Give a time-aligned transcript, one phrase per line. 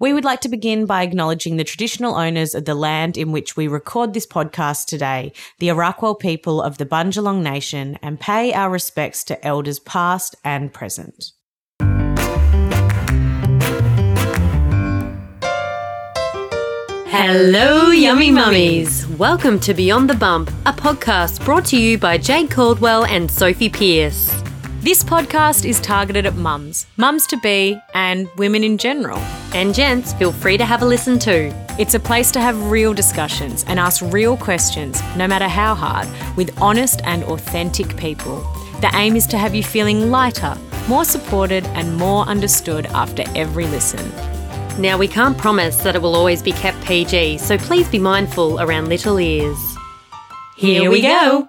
[0.00, 3.54] We would like to begin by acknowledging the traditional owners of the land in which
[3.54, 8.70] we record this podcast today, the Arakwal people of the Bundjalung Nation, and pay our
[8.70, 11.32] respects to elders past and present.
[17.10, 19.06] Hello, yummy mummies.
[19.06, 23.68] Welcome to Beyond the Bump, a podcast brought to you by Jade Caldwell and Sophie
[23.68, 24.32] Pierce.
[24.82, 29.18] This podcast is targeted at mums, mums to be, and women in general.
[29.52, 31.52] And gents, feel free to have a listen too.
[31.78, 36.08] It's a place to have real discussions and ask real questions, no matter how hard,
[36.34, 38.40] with honest and authentic people.
[38.80, 40.56] The aim is to have you feeling lighter,
[40.88, 44.10] more supported, and more understood after every listen.
[44.80, 48.58] Now, we can't promise that it will always be kept PG, so please be mindful
[48.58, 49.58] around little ears.
[50.56, 51.46] Here we go.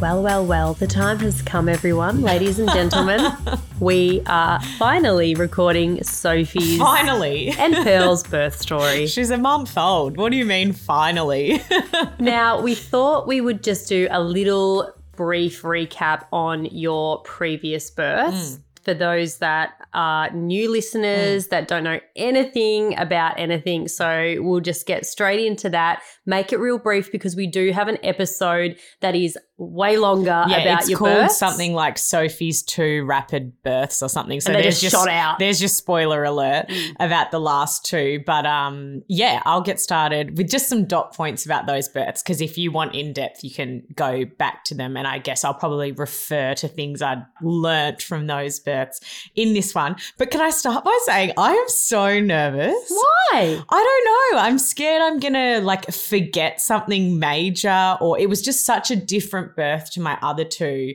[0.00, 3.32] Well, well, well, the time has come, everyone, ladies and gentlemen.
[3.80, 7.50] we are finally recording Sophie's Finally.
[7.58, 9.06] and Pearl's birth story.
[9.08, 10.16] She's a month old.
[10.16, 11.62] What do you mean, finally?
[12.18, 18.56] Now, we thought we would just do a little brief recap on your previous births.
[18.56, 18.60] Hmm.
[18.82, 21.50] For those that are new listeners hmm.
[21.50, 23.88] that don't know anything about anything.
[23.88, 26.02] So we'll just get straight into that.
[26.26, 30.80] Make it real brief because we do have an episode that is way longer about
[30.80, 31.38] it's your called births.
[31.38, 34.40] something like Sophie's two rapid births or something.
[34.40, 35.38] So there's just shot out.
[35.38, 36.66] There's your spoiler alert
[36.98, 38.22] about the last two.
[38.26, 42.40] But um, yeah, I'll get started with just some dot points about those births because
[42.40, 44.96] if you want in depth, you can go back to them.
[44.96, 49.00] And I guess I'll probably refer to things I'd learnt from those births
[49.36, 49.94] in this one.
[50.18, 52.74] But can I start by saying I am so nervous?
[52.88, 53.62] Why?
[53.68, 54.42] I don't know.
[54.42, 58.96] I'm scared I'm going to like forget something major or it was just such a
[58.96, 60.94] different birth to my other two.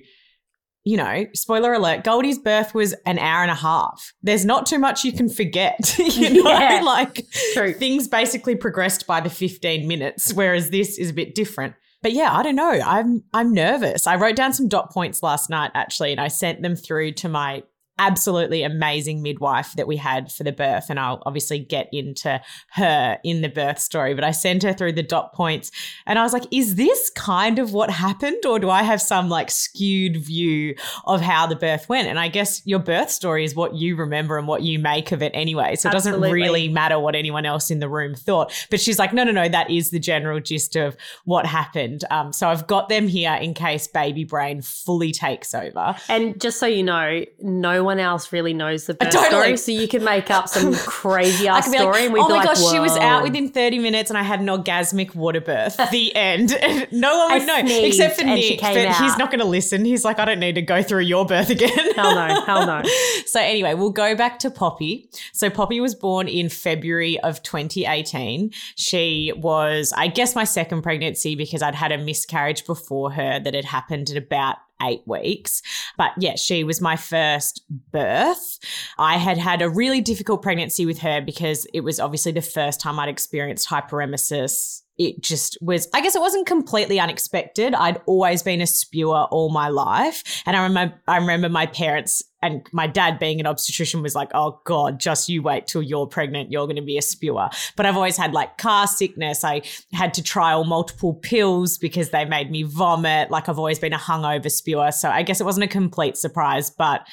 [0.86, 4.14] You know, spoiler alert, Goldie's birth was an hour and a half.
[4.24, 5.96] There's not too much you can forget.
[6.00, 6.82] you know, Yeah.
[6.86, 7.74] like True.
[7.74, 11.76] things basically progressed by the 15 minutes, whereas this is a bit different.
[12.02, 12.72] But yeah, I don't know.
[12.72, 14.08] I'm I'm nervous.
[14.08, 17.30] I wrote down some dot points last night actually, and I sent them through to
[17.30, 17.64] my
[18.00, 20.90] absolutely amazing midwife that we had for the birth.
[20.90, 24.94] And I'll obviously get into her in the birth story, but I sent her through
[24.94, 25.70] the dot points
[26.08, 28.46] and I was like, is this kind of what happened?
[28.46, 32.08] Or do I have some like skewed view of how the birth went?
[32.08, 35.22] And I guess your birth story is what you remember and what you make of
[35.22, 35.76] it anyway.
[35.76, 38.54] So it doesn't really matter what anyone else in the room thought.
[38.70, 40.96] But she's like, no, no, no, that is the general gist of
[41.26, 42.06] what happened.
[42.10, 45.98] Um, so I've got them here in case baby brain fully takes over.
[46.08, 49.30] And just so you know, no one else really knows the birth Totally.
[49.30, 52.28] story, so you can make up some crazy I ass story, like, and we'd oh
[52.28, 55.16] be my like, gosh, she was out within 30 minutes and I had an orgasmic
[55.16, 55.78] water birth.
[55.92, 56.50] the end.
[56.92, 57.60] no one I would know.
[57.62, 58.60] sneezed Except for Nick.
[58.60, 59.86] But he's not going to listen.
[59.86, 61.94] He's like, I don't need to go through your birth again.
[61.96, 62.84] Hell no, hell no.
[63.26, 65.10] so anyway, we'll go back to Poppy.
[65.34, 68.52] So Poppy was born in February of 2018.
[68.76, 73.54] She was, I guess, my second pregnancy because I'd had a miscarriage before her that
[73.54, 75.62] had happened at about eight weeks.
[75.98, 78.60] But yeah, she was my first birth.
[78.98, 82.80] I had had a really difficult pregnancy with her because it was obviously the first
[82.80, 84.82] time I'd experienced hyperemesis.
[85.00, 87.74] It just was, I guess it wasn't completely unexpected.
[87.74, 90.44] I'd always been a spewer all my life.
[90.46, 94.30] And I remember, I remember my parents and my dad being an obstetrician was like,
[94.34, 96.52] oh God, just you wait till you're pregnant.
[96.52, 97.50] You're going to be a spewer.
[97.78, 99.44] But I've always had like car sickness.
[99.44, 99.62] I
[99.94, 103.32] had to trial multiple pills because they made me vomit.
[103.32, 104.92] Like I've always been a hungover spewer.
[104.92, 107.08] So I guess it wasn't a complete surprise, but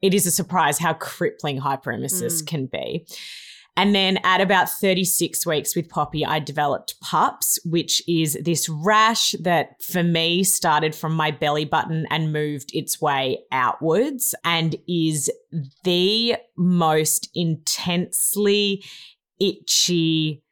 [0.00, 2.46] it is a surprise how crippling hyperemesis mm.
[2.46, 3.06] can be.
[3.78, 9.36] And then at about 36 weeks with Poppy, I developed PUPS, which is this rash
[9.40, 15.30] that for me started from my belly button and moved its way outwards and is
[15.84, 18.84] the most intensely
[19.38, 20.42] itchy,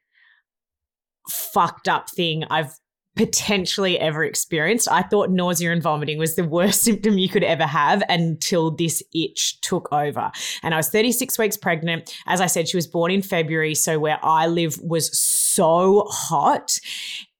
[1.29, 2.79] fucked up thing I've
[3.17, 4.87] potentially ever experienced.
[4.89, 9.03] I thought nausea and vomiting was the worst symptom you could ever have until this
[9.13, 10.31] itch took over.
[10.63, 12.15] And I was 36 weeks pregnant.
[12.27, 13.75] As I said, she was born in February.
[13.75, 16.79] So where I live was so hot.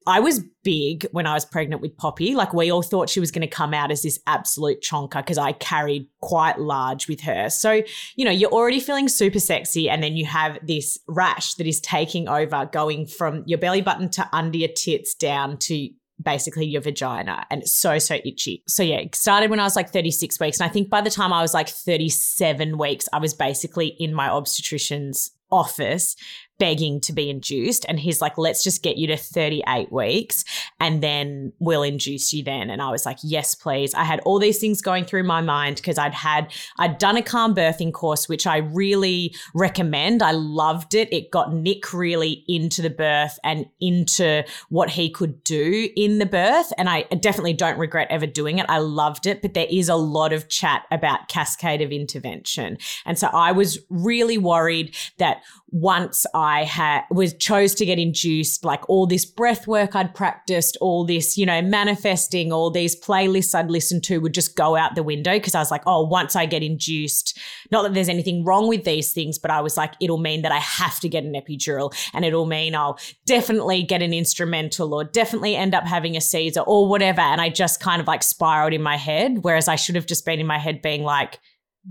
[0.08, 2.34] I was big when I was pregnant with Poppy.
[2.34, 5.38] Like we all thought she was going to come out as this absolute chonker because
[5.38, 7.50] I carried quite large with her.
[7.50, 7.82] So,
[8.16, 11.82] you know, you're already feeling super sexy and then you have this rash that is
[11.82, 15.90] taking over going from your belly button to under your tits down to
[16.24, 18.64] basically your vagina and it's so so itchy.
[18.66, 21.12] So yeah, it started when I was like 36 weeks and I think by the
[21.12, 26.16] time I was like 37 weeks I was basically in my obstetrician's office
[26.60, 27.86] begging to be induced.
[27.88, 30.44] And he's like, let's just get you to 38 weeks
[30.80, 32.70] and then we'll induce you then.
[32.70, 33.94] And I was like, yes, please.
[33.94, 37.22] I had all these things going through my mind because I'd had, I'd done a
[37.22, 40.24] calm birthing course, which I really recommend.
[40.24, 41.12] I loved it.
[41.14, 46.26] It got Nick really into the birth and into what he could do in the
[46.26, 46.72] birth.
[46.78, 48.66] And I definitely don't regret ever doing it.
[48.70, 52.78] I loved it, but there is a lot of chat about cascade of intervention.
[53.06, 58.64] And so I was really worried that once I had was chose to get induced,
[58.64, 63.54] like all this breath work I'd practiced, all this, you know, manifesting, all these playlists
[63.54, 66.36] I'd listened to would just go out the window because I was like, oh, once
[66.36, 67.38] I get induced,
[67.70, 70.54] not that there's anything wrong with these things, but I was like, it'll mean that
[70.54, 75.04] I have to get an epidural and it'll mean I'll definitely get an instrumental or
[75.04, 77.22] definitely end up having a Caesar or whatever.
[77.22, 80.26] And I just kind of like spiraled in my head, whereas I should have just
[80.26, 81.40] been in my head being like,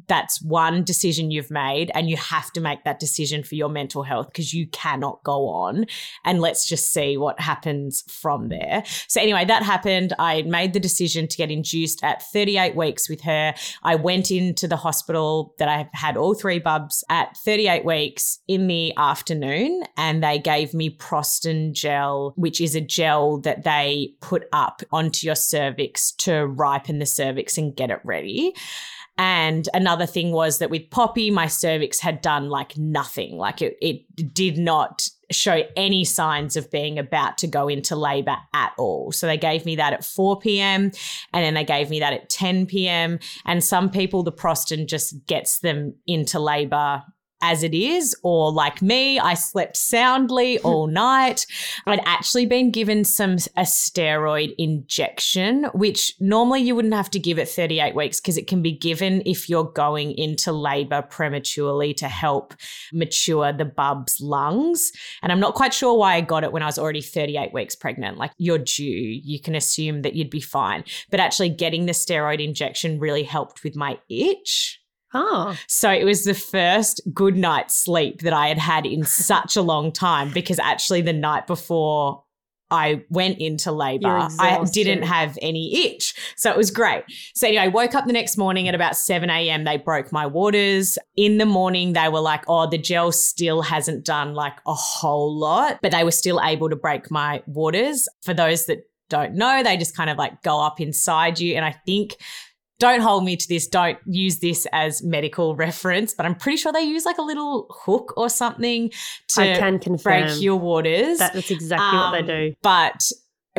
[0.08, 4.02] that's one decision you've made and you have to make that decision for your mental
[4.02, 5.86] health because you cannot go on
[6.24, 8.82] and let's just see what happens from there.
[9.08, 10.12] So anyway that happened.
[10.18, 13.54] I made the decision to get induced at 38 weeks with her.
[13.82, 18.66] I went into the hospital that i had all three bubs at 38 weeks in
[18.66, 24.44] the afternoon and they gave me prostin gel which is a gel that they put
[24.52, 28.54] up onto your cervix to ripen the cervix and get it ready
[29.18, 33.38] and another thing was that with Poppy, my cervix had done like nothing.
[33.38, 38.36] Like it, it did not show any signs of being about to go into labor
[38.54, 39.10] at all.
[39.12, 40.92] So they gave me that at 4 p.m.
[41.32, 43.18] and then they gave me that at 10 p.m.
[43.44, 47.02] And some people, the Prostin just gets them into labor
[47.42, 51.46] as it is, or like me, I slept soundly all night.
[51.86, 57.38] I'd actually been given some a steroid injection, which normally you wouldn't have to give
[57.38, 62.08] at 38 weeks because it can be given if you're going into labor prematurely to
[62.08, 62.54] help
[62.92, 64.92] mature the bub's lungs.
[65.22, 67.74] And I'm not quite sure why I got it when I was already 38 weeks
[67.74, 68.18] pregnant.
[68.18, 70.84] Like you're due, you can assume that you'd be fine.
[71.10, 74.80] But actually getting the steroid injection really helped with my itch.
[75.16, 75.56] Oh.
[75.66, 79.62] So it was the first good night's sleep that I had had in such a
[79.62, 82.22] long time because actually the night before
[82.70, 86.14] I went into labor, I didn't have any itch.
[86.36, 87.04] So it was great.
[87.34, 89.62] So anyway, I woke up the next morning at about 7 a.m.
[89.62, 90.98] They broke my waters.
[91.16, 95.38] In the morning, they were like, oh, the gel still hasn't done like a whole
[95.38, 98.08] lot, but they were still able to break my waters.
[98.22, 98.78] For those that
[99.08, 101.54] don't know, they just kind of like go up inside you.
[101.54, 102.16] And I think
[102.78, 103.66] don't hold me to this.
[103.66, 107.66] Don't use this as medical reference, but I'm pretty sure they use like a little
[107.70, 108.90] hook or something
[109.28, 111.18] to I can confirm break your waters.
[111.18, 112.54] That, that's exactly um, what they do.
[112.62, 113.10] But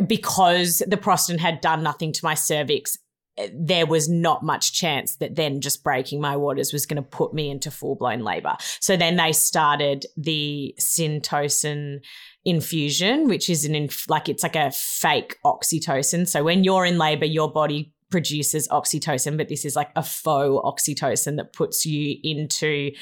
[0.06, 2.96] because the prostin had done nothing to my cervix,
[3.52, 7.32] there was not much chance that then just breaking my waters was going to put
[7.32, 8.56] me into full blown labor.
[8.80, 11.98] So then they started the syntocin
[12.44, 16.28] infusion, which is an inf- like it's like a fake oxytocin.
[16.28, 20.62] So when you're in labor, your body produces oxytocin, but this is like a faux
[20.64, 22.92] oxytocin that puts you into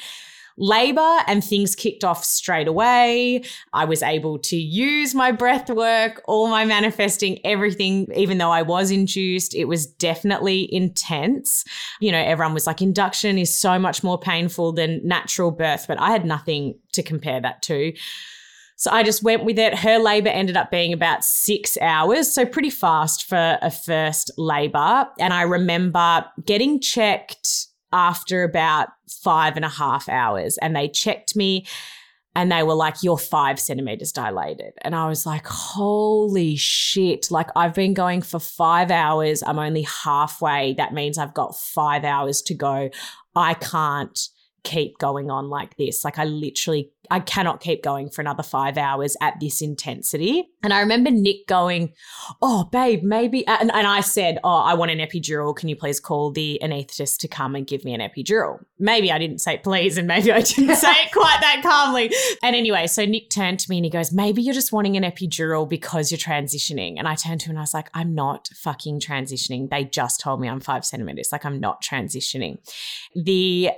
[0.57, 3.43] labor and things kicked off straight away.
[3.73, 8.63] I was able to use my breath work, all my manifesting, everything, even though I
[8.63, 9.53] was induced.
[9.53, 11.63] It was definitely intense.
[11.99, 15.99] You know, everyone was like, induction is so much more painful than natural birth, but
[16.01, 17.93] I had nothing to compare that to.
[18.77, 19.73] So I just went with it.
[19.73, 25.07] Her labor ended up being about six hours, so pretty fast for a first labor.
[25.19, 31.35] And I remember getting checked after about five and a half hours, and they checked
[31.35, 31.65] me
[32.35, 34.73] and they were like, You're five centimeters dilated.
[34.83, 37.31] And I was like, Holy shit.
[37.31, 39.41] Like, I've been going for five hours.
[39.41, 40.75] I'm only halfway.
[40.75, 42.91] That means I've got five hours to go.
[43.35, 44.19] I can't
[44.63, 46.03] keep going on like this.
[46.03, 50.49] Like I literally, I cannot keep going for another five hours at this intensity.
[50.63, 51.93] And I remember Nick going,
[52.41, 53.45] Oh, babe, maybe.
[53.47, 55.55] And, and I said, Oh, I want an epidural.
[55.55, 58.59] Can you please call the anaesthetist to come and give me an epidural?
[58.79, 62.11] Maybe I didn't say please, and maybe I didn't say it quite that calmly.
[62.43, 65.03] And anyway, so Nick turned to me and he goes, Maybe you're just wanting an
[65.03, 66.95] epidural because you're transitioning.
[66.97, 69.69] And I turned to him and I was like, I'm not fucking transitioning.
[69.69, 71.29] They just told me I'm five centimeters.
[71.31, 72.57] Like, I'm not transitioning.
[73.15, 73.71] The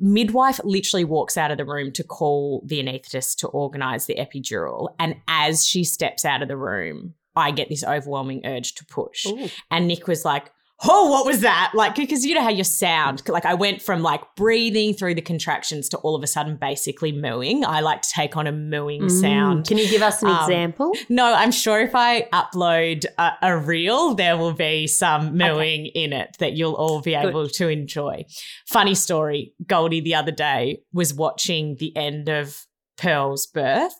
[0.00, 4.94] midwife literally walks out of the room to call the anaesthetist to organize the epidural.
[4.98, 9.26] And as she steps out of the room, I get this overwhelming urge to push.
[9.26, 9.48] Ooh.
[9.70, 10.50] And Nick was like,
[10.84, 11.72] oh, what was that?
[11.74, 13.22] Like, because you know how you sound.
[13.28, 17.10] Like, I went from like breathing through the contractions to all of a sudden basically
[17.10, 17.64] mooing.
[17.64, 19.20] I like to take on a mooing Mm.
[19.20, 19.66] sound.
[19.66, 20.92] Can you give us an Um, example?
[21.08, 26.12] No, I'm sure if I upload a, a reel, there will be some mooing in
[26.12, 27.26] it that you'll all be Good.
[27.26, 28.24] able to enjoy.
[28.66, 32.56] Funny story Goldie the other day was watching the end of
[32.98, 33.94] Pearl's birth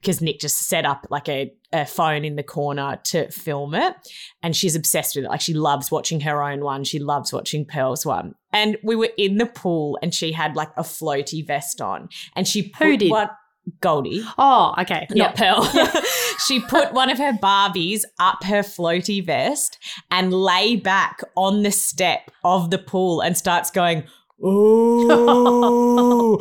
[0.00, 3.94] because Nick just set up like a, a phone in the corner to film it.
[4.42, 5.28] And she's obsessed with it.
[5.28, 6.84] Like she loves watching her own one.
[6.84, 8.34] She loves watching Pearl's one.
[8.52, 12.08] And we were in the pool and she had like a floaty vest on.
[12.36, 13.10] And she put Who did?
[13.10, 13.30] one
[13.80, 15.06] Goldie Oh, okay.
[15.10, 15.62] not Pearl.
[16.46, 19.78] she put one of her Barbies up her floaty vest
[20.10, 24.04] and lay back on the step of the pool and starts going,
[24.44, 26.38] ooh,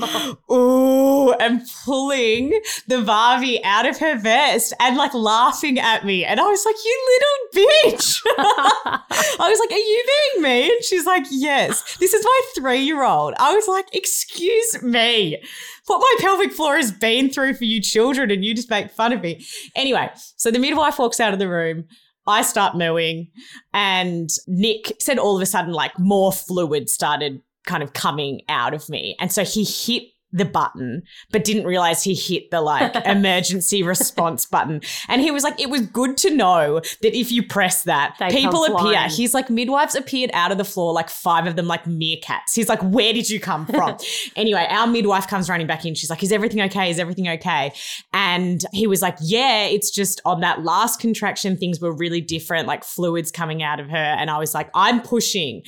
[0.51, 6.23] ooh, and pulling the Barbie out of her vest and like laughing at me.
[6.25, 7.19] And I was like, you
[7.53, 8.21] little bitch.
[8.37, 10.71] I was like, are you being mean?
[10.71, 11.97] And she's like, yes.
[11.97, 13.33] This is my three year old.
[13.37, 15.41] I was like, excuse me.
[15.87, 19.11] What my pelvic floor has been through for you children, and you just make fun
[19.11, 19.43] of me.
[19.75, 21.85] Anyway, so the midwife walks out of the room.
[22.27, 23.29] I start mooing,
[23.73, 28.73] and Nick said all of a sudden, like more fluid started kind of coming out
[28.73, 29.15] of me.
[29.19, 34.45] And so he hit the button, but didn't realize he hit the like emergency response
[34.45, 34.81] button.
[35.07, 38.29] And he was like, it was good to know that if you press that, They
[38.29, 38.77] people appear.
[38.77, 39.09] flying.
[39.09, 42.53] He's like, midwives appeared out of the floor, like five of them, like meerkats.
[42.53, 43.97] He's like, where did you come from?
[44.35, 45.95] anyway, our midwife comes running back in.
[45.95, 46.91] She's like, is everything okay?
[46.91, 47.73] Is everything okay?
[48.13, 52.67] And he was like, yeah, it's just on that last contraction, things were really different,
[52.67, 53.95] like fluids coming out of her.
[53.97, 55.63] And I was like, I'm pushing.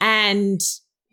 [0.00, 0.60] And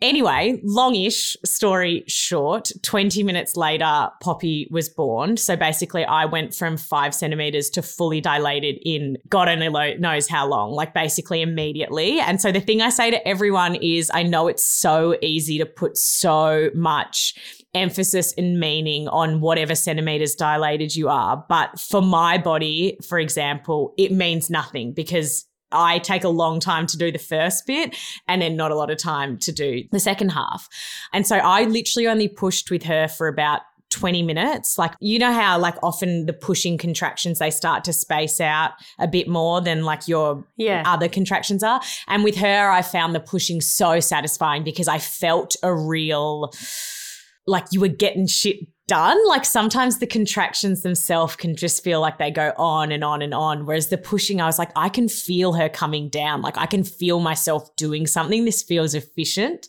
[0.04, 5.38] Anyway, longish story short, 20 minutes later, Poppy was born.
[5.38, 10.46] So basically, I went from five centimeters to fully dilated in God only knows how
[10.46, 12.20] long, like basically immediately.
[12.20, 15.64] And so the thing I say to everyone is I know it's so easy to
[15.64, 17.34] put so much
[17.72, 21.42] emphasis and meaning on whatever centimeters dilated you are.
[21.48, 26.86] But for my body, for example, it means nothing because I take a long time
[26.88, 27.96] to do the first bit
[28.28, 30.68] and then not a lot of time to do the second half.
[31.12, 34.76] And so I literally only pushed with her for about 20 minutes.
[34.76, 39.06] Like, you know how, like, often the pushing contractions, they start to space out a
[39.06, 40.82] bit more than like your Yeah.
[40.84, 41.80] other contractions are.
[42.08, 46.52] And with her, I found the pushing so satisfying because I felt a real,
[47.46, 49.18] like, you were getting shit done.
[49.28, 53.34] Like sometimes the contractions themselves can just feel like they go on and on and
[53.34, 53.66] on.
[53.66, 56.42] Whereas the pushing, I was like, I can feel her coming down.
[56.42, 58.44] Like I can feel myself doing something.
[58.44, 59.68] This feels efficient.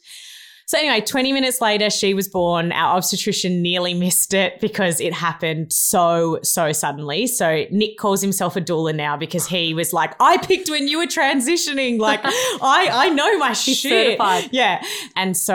[0.68, 2.72] So anyway, 20 minutes later, she was born.
[2.72, 7.28] Our obstetrician nearly missed it because it happened so, so suddenly.
[7.28, 10.98] So Nick calls himself a doula now because he was like, I picked when you
[10.98, 12.00] were transitioning.
[12.00, 13.92] Like, I, I know my He's shit.
[13.92, 14.50] certified.
[14.52, 14.84] Yeah.
[15.16, 15.54] And so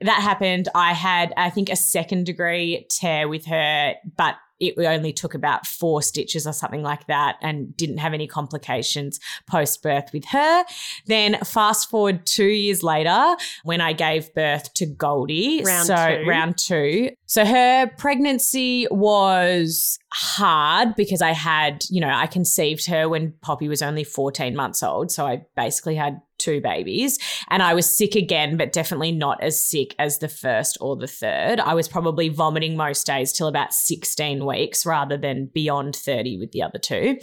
[0.00, 0.68] that happened.
[0.74, 5.66] I had, I think, a second degree tear with her, but it only took about
[5.66, 10.64] four stitches or something like that and didn't have any complications post birth with her.
[11.06, 15.62] Then fast forward two years later when I gave birth to Goldie.
[15.64, 16.28] Round so two.
[16.28, 17.10] round two.
[17.26, 23.68] So her pregnancy was hard because I had, you know, I conceived her when Poppy
[23.68, 25.10] was only 14 months old.
[25.10, 29.62] So I basically had two babies and I was sick again, but definitely not as
[29.62, 31.60] sick as the first or the third.
[31.60, 36.52] I was probably vomiting most days till about 16 weeks rather than beyond 30 with
[36.52, 37.18] the other two.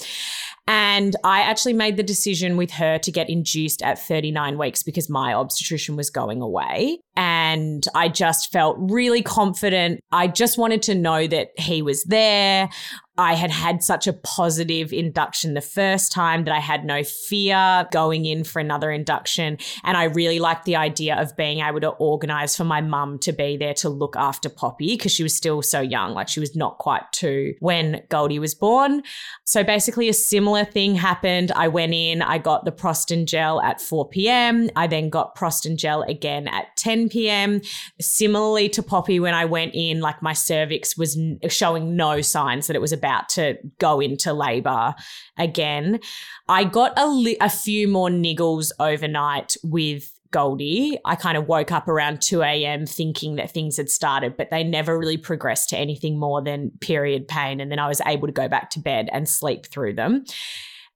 [0.65, 5.10] And I actually made the decision with her to get induced at 39 weeks because
[5.10, 7.00] my obstetrician was going away.
[7.17, 10.00] And I just felt really confident.
[10.12, 12.70] I just wanted to know that he was there.
[13.17, 17.88] I had had such a positive induction the first time that I had no fear
[17.91, 19.58] going in for another induction.
[19.84, 23.32] And I really liked the idea of being able to organize for my mum to
[23.32, 26.13] be there to look after Poppy because she was still so young.
[26.13, 29.03] Like she was not quite two when Goldie was born.
[29.46, 31.51] So basically, a similar thing happened.
[31.51, 34.72] I went in, I got the Prostin gel at 4 p.m.
[34.75, 37.62] I then got Prostin gel again at 10 p.m.
[38.01, 41.15] Similarly to Poppy, when I went in, like my cervix was
[41.50, 44.93] showing no signs that it was about to go into labor
[45.38, 46.00] again.
[46.48, 50.98] I got a, li- a few more niggles overnight with Goldie.
[51.05, 52.86] I kind of woke up around 2 a.m.
[52.88, 57.27] thinking that things had started, but they never really progressed to anything more than period
[57.27, 57.60] pain.
[57.60, 60.24] And then I was able to go back to bed and sleep through them.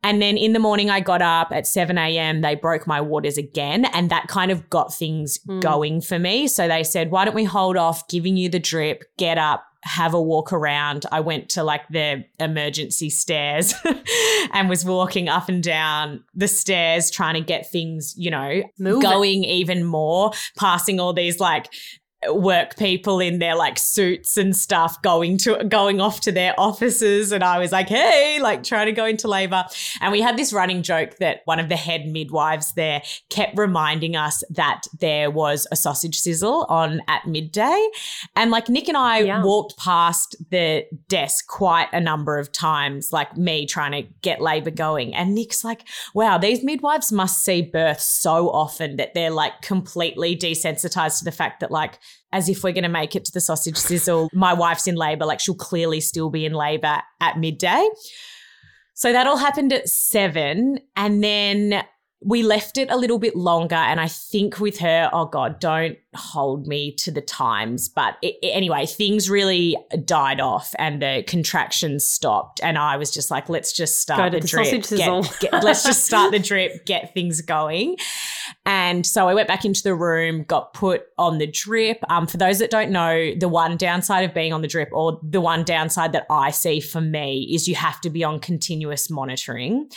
[0.03, 2.41] And then in the morning, I got up at 7 a.m.
[2.41, 3.85] They broke my waters again.
[3.85, 5.61] And that kind of got things Mm.
[5.61, 6.47] going for me.
[6.47, 10.13] So they said, why don't we hold off giving you the drip, get up, have
[10.13, 11.05] a walk around.
[11.11, 13.73] I went to like the emergency stairs
[14.53, 19.01] and was walking up and down the stairs trying to get things, you know, Moving.
[19.01, 21.71] going even more, passing all these like
[22.29, 27.31] work people in their like suits and stuff going to going off to their offices
[27.31, 29.65] and I was like hey like trying to go into labor.
[30.01, 34.15] And we had this running joke that one of the head midwives there kept reminding
[34.15, 37.87] us that there was a sausage sizzle on at midday.
[38.35, 39.43] And like Nick and I Yeah.
[39.43, 44.71] walked past the desk quite a number of times like me trying to get labor
[44.71, 45.13] going.
[45.13, 45.83] And Nick's like
[46.15, 51.31] wow these midwives must see birth so often that they're like completely desensitized to the
[51.31, 51.99] fact that like
[52.31, 54.29] as if we're going to make it to the sausage sizzle.
[54.33, 57.87] My wife's in labor, like she'll clearly still be in labor at midday.
[58.93, 60.79] So that all happened at seven.
[60.95, 61.83] And then
[62.25, 63.75] we left it a little bit longer.
[63.75, 67.87] And I think with her, oh God, don't hold me to the times.
[67.89, 72.59] But it, anyway, things really died off and the contractions stopped.
[72.63, 74.65] And I was just like, let's just start the, the drip.
[74.97, 77.97] Get- get- let's just start the drip, get things going.
[78.65, 81.99] And so I went back into the room, got put on the drip.
[82.09, 85.19] Um, for those that don't know, the one downside of being on the drip, or
[85.23, 89.09] the one downside that I see for me, is you have to be on continuous
[89.09, 89.89] monitoring.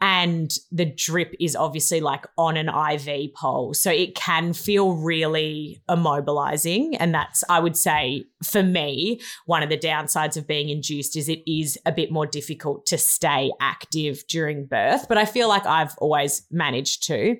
[0.00, 3.74] And the drip is obviously like on an IV pole.
[3.74, 6.96] So it can feel really immobilizing.
[6.98, 11.28] And that's, I would say, for me, one of the downsides of being induced is
[11.28, 15.06] it is a bit more difficult to stay active during birth.
[15.08, 17.36] But I feel like I've always managed to.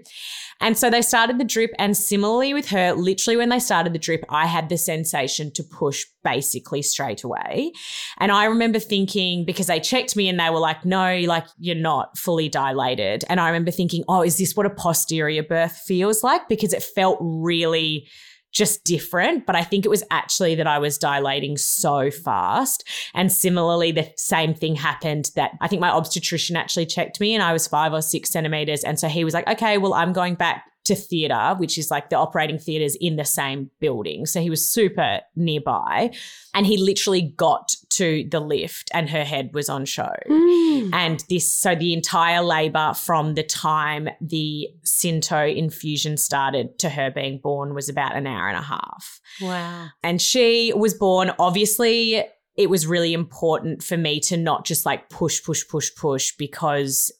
[0.61, 1.71] And so they started the drip.
[1.79, 5.63] And similarly with her, literally when they started the drip, I had the sensation to
[5.63, 7.73] push basically straight away.
[8.19, 11.77] And I remember thinking, because they checked me and they were like, no, like you're
[11.77, 13.25] not fully dilated.
[13.29, 16.49] And I remember thinking, oh, is this what a posterior birth feels like?
[16.49, 18.09] Because it felt really
[18.57, 19.47] just different.
[19.47, 22.85] But I think it was actually that I was dilating so fast.
[23.15, 27.43] And similarly, the same thing happened that I think my obstetrician actually checked me and
[27.43, 28.83] I was five or six centimeters.
[28.83, 32.11] And so he was like, okay, well, I'm going back to theatre, which is like
[32.11, 34.27] the operating theatres in the same building.
[34.27, 36.13] So he was super nearby.
[36.55, 40.13] And he literally got to the lift and her head was on show.
[40.29, 40.91] Mm.
[40.93, 47.11] And this, so the entire labor from the time the Sinto infusion started to her
[47.11, 49.21] being born was about an hour and a half.
[49.41, 49.89] Wow.
[50.03, 52.25] And she was born, obviously,
[52.57, 57.13] it was really important for me to not just like push, push, push, push because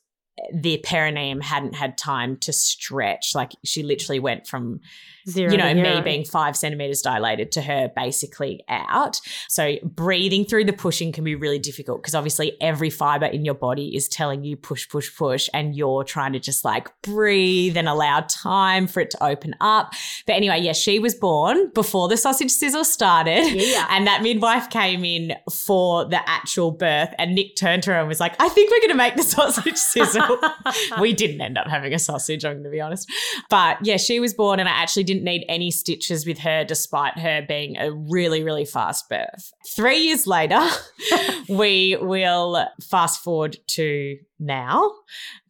[0.53, 3.35] the perineum hadn't had time to stretch.
[3.35, 4.81] Like she literally went from
[5.29, 5.51] Zero.
[5.51, 9.21] you know, me being five centimeters dilated to her basically out.
[9.49, 13.55] So breathing through the pushing can be really difficult because obviously every fiber in your
[13.55, 17.89] body is telling you push, push, push, and you're trying to just like breathe and
[17.89, 19.93] allow time for it to open up.
[20.27, 23.45] But anyway, yeah, she was born before the sausage sizzle started.
[23.57, 23.87] Yeah.
[23.91, 28.09] And that midwife came in for the actual birth, and Nick turned to her and
[28.09, 30.39] was like, I think we're going to make the sausage sizzle.
[31.01, 33.11] we didn't end up having a sausage, I'm going to be honest.
[33.51, 37.19] But yeah, she was born, and I actually didn't need any stitches with her, despite
[37.19, 39.53] her being a really, really fast birth.
[39.75, 40.61] Three years later,
[41.49, 44.93] we will fast forward to now,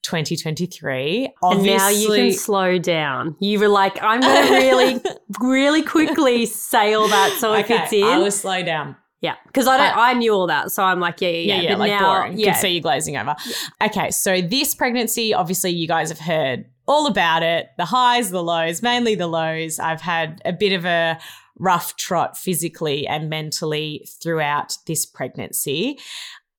[0.02, 1.34] 2023.
[1.42, 3.36] And now you can slow down.
[3.40, 5.00] You were like, I'm going to really,
[5.40, 8.04] really quickly say all that so it okay, fits in.
[8.04, 8.96] I will slow down.
[9.20, 9.94] yeah, because I don't.
[9.94, 11.54] But- I knew all that, so I'm like, yeah, yeah, yeah.
[11.54, 12.38] yeah, yeah, but like now, boring.
[12.38, 13.34] yeah, Can see you glazing over.
[13.82, 18.42] Okay, so this pregnancy, obviously, you guys have heard all about it the highs, the
[18.42, 19.78] lows, mainly the lows.
[19.78, 21.18] I've had a bit of a
[21.58, 25.98] rough trot physically and mentally throughout this pregnancy.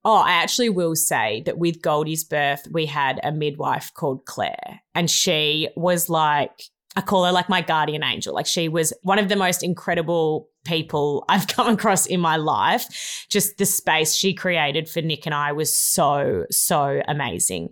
[0.03, 4.81] Oh, I actually will say that with Goldie's birth, we had a midwife called Claire,
[4.95, 6.51] and she was like,
[6.95, 8.33] I call her like my guardian angel.
[8.33, 13.25] Like she was one of the most incredible people I've come across in my life.
[13.29, 17.69] Just the space she created for Nick and I was so, so amazing.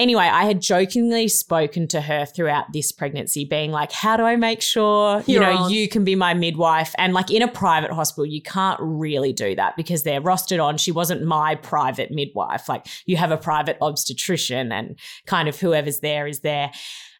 [0.00, 4.34] Anyway, I had jokingly spoken to her throughout this pregnancy, being like, How do I
[4.34, 5.70] make sure, you You're know, on.
[5.70, 6.94] you can be my midwife?
[6.96, 10.78] And like in a private hospital, you can't really do that because they're rostered on.
[10.78, 12.66] She wasn't my private midwife.
[12.66, 16.70] Like you have a private obstetrician and kind of whoever's there is there.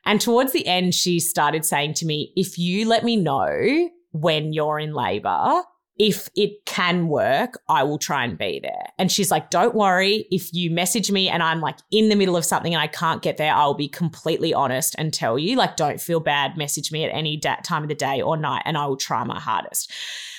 [0.06, 4.54] And towards the end, she started saying to me, If you let me know when
[4.54, 5.64] you're in labor,
[6.00, 8.86] if it can work, I will try and be there.
[8.98, 10.26] And she's like, Don't worry.
[10.30, 13.20] If you message me and I'm like in the middle of something and I can't
[13.20, 15.56] get there, I'll be completely honest and tell you.
[15.56, 16.56] Like, don't feel bad.
[16.56, 19.22] Message me at any da- time of the day or night and I will try
[19.24, 19.92] my hardest.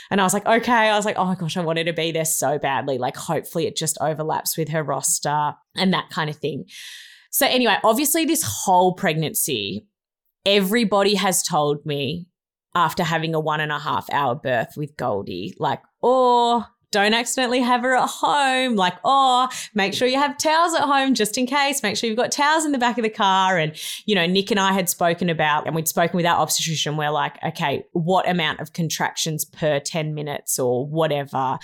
[0.10, 0.72] And I was like, okay.
[0.72, 2.98] I was like, oh my gosh, I wanted to be there so badly.
[2.98, 6.66] Like, hopefully it just overlaps with her roster and that kind of thing.
[7.30, 9.86] So, anyway, obviously, this whole pregnancy,
[10.44, 12.31] everybody has told me
[12.76, 17.62] after having a one and a half hour birth with Goldie, like, or don't accidentally
[17.62, 18.76] have her at home.
[18.76, 21.82] Like, oh, make sure you have towels at home just in case.
[21.82, 23.58] Make sure you've got towels in the back of the car.
[23.58, 23.74] And,
[24.06, 27.10] you know, Nick and I had spoken about, and we'd spoken with our obstetrician, we're
[27.10, 31.58] like, okay, what amount of contractions per 10 minutes or whatever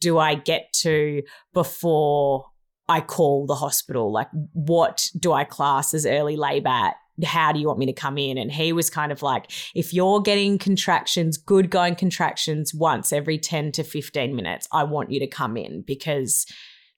[0.00, 1.22] do I get to
[1.54, 2.46] before
[2.88, 4.12] I call the hospital?
[4.12, 6.90] Like, what do I class as early labor
[7.24, 8.38] how do you want me to come in?
[8.38, 13.38] And he was kind of like, if you're getting contractions, good going contractions once every
[13.38, 16.46] 10 to 15 minutes, I want you to come in because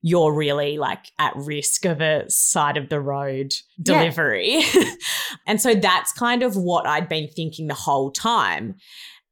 [0.06, 4.62] you're really like at risk of a side of the road delivery.
[4.74, 4.90] Yeah.
[5.46, 8.74] and so that's kind of what I'd been thinking the whole time.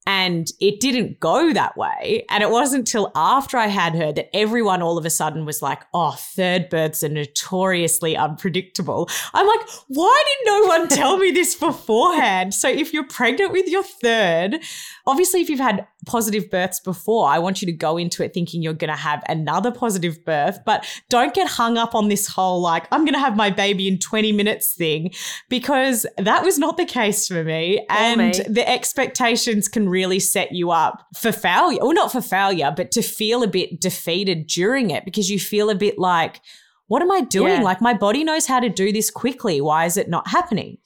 [0.05, 2.25] And it didn't go that way.
[2.29, 5.63] And it wasn't till after I had her that everyone all of a sudden was
[5.63, 9.09] like, oh, third births are notoriously unpredictable.
[9.33, 12.53] I'm like, why did no one tell me this beforehand?
[12.53, 14.59] So if you're pregnant with your third,
[15.07, 18.63] obviously, if you've had positive births before, I want you to go into it thinking
[18.63, 22.61] you're going to have another positive birth, but don't get hung up on this whole
[22.61, 25.13] like, I'm going to have my baby in 20 minutes thing
[25.49, 27.85] because that was not the case for me.
[27.89, 28.45] and me.
[28.49, 33.03] the expectations can really set you up for failure, or not for failure, but to
[33.03, 36.41] feel a bit defeated during it because you feel a bit like,
[36.89, 37.55] what am I doing?
[37.55, 37.63] Yeah.
[37.63, 39.61] Like, my body knows how to do this quickly.
[39.61, 40.79] Why is it not happening?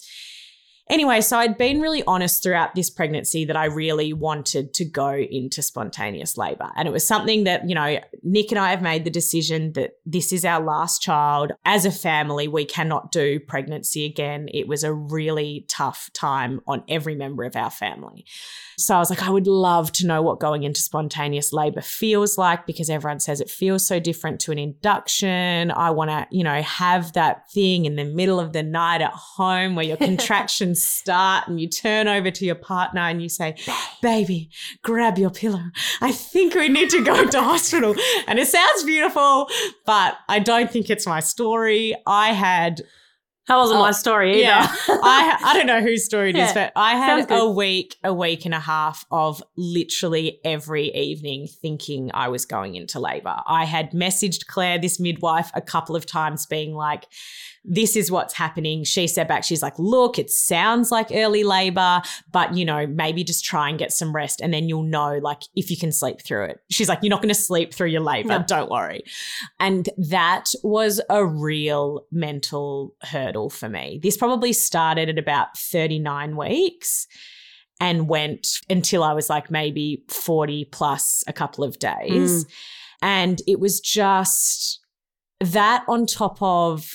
[0.88, 5.14] Anyway, so I'd been really honest throughout this pregnancy that I really wanted to go
[5.14, 6.70] into spontaneous labor.
[6.76, 9.94] And it was something that, you know, Nick and I have made the decision that
[10.06, 11.52] this is our last child.
[11.64, 14.48] As a family, we cannot do pregnancy again.
[14.54, 18.24] It was a really tough time on every member of our family.
[18.78, 22.36] So I was like, I would love to know what going into spontaneous labor feels
[22.36, 25.70] like because everyone says it feels so different to an induction.
[25.70, 29.12] I want to, you know, have that thing in the middle of the night at
[29.12, 33.56] home where your contractions start and you turn over to your partner and you say,
[34.02, 34.50] Baby,
[34.82, 35.64] grab your pillow.
[36.02, 37.94] I think we need to go to hospital.
[38.26, 39.48] And it sounds beautiful,
[39.86, 41.94] but I don't think it's my story.
[42.06, 42.82] I had
[43.48, 44.42] that wasn't oh, my story either.
[44.42, 44.66] Yeah.
[44.88, 46.48] I I don't know whose story it yeah.
[46.48, 51.46] is, but I had a week, a week and a half of literally every evening
[51.46, 53.36] thinking I was going into labor.
[53.46, 57.06] I had messaged Claire, this midwife, a couple of times being like,
[57.64, 58.84] this is what's happening.
[58.84, 63.24] She said back, she's like, look, it sounds like early labor, but you know, maybe
[63.24, 66.22] just try and get some rest and then you'll know like if you can sleep
[66.22, 66.60] through it.
[66.70, 68.28] She's like, you're not going to sleep through your labor.
[68.28, 68.44] No.
[68.46, 69.02] Don't worry.
[69.58, 74.00] And that was a real mental hurdle for me.
[74.02, 77.06] This probably started at about 39 weeks
[77.80, 82.44] and went until I was like maybe 40 plus a couple of days.
[82.44, 82.50] Mm.
[83.02, 84.80] And it was just
[85.40, 86.90] that on top of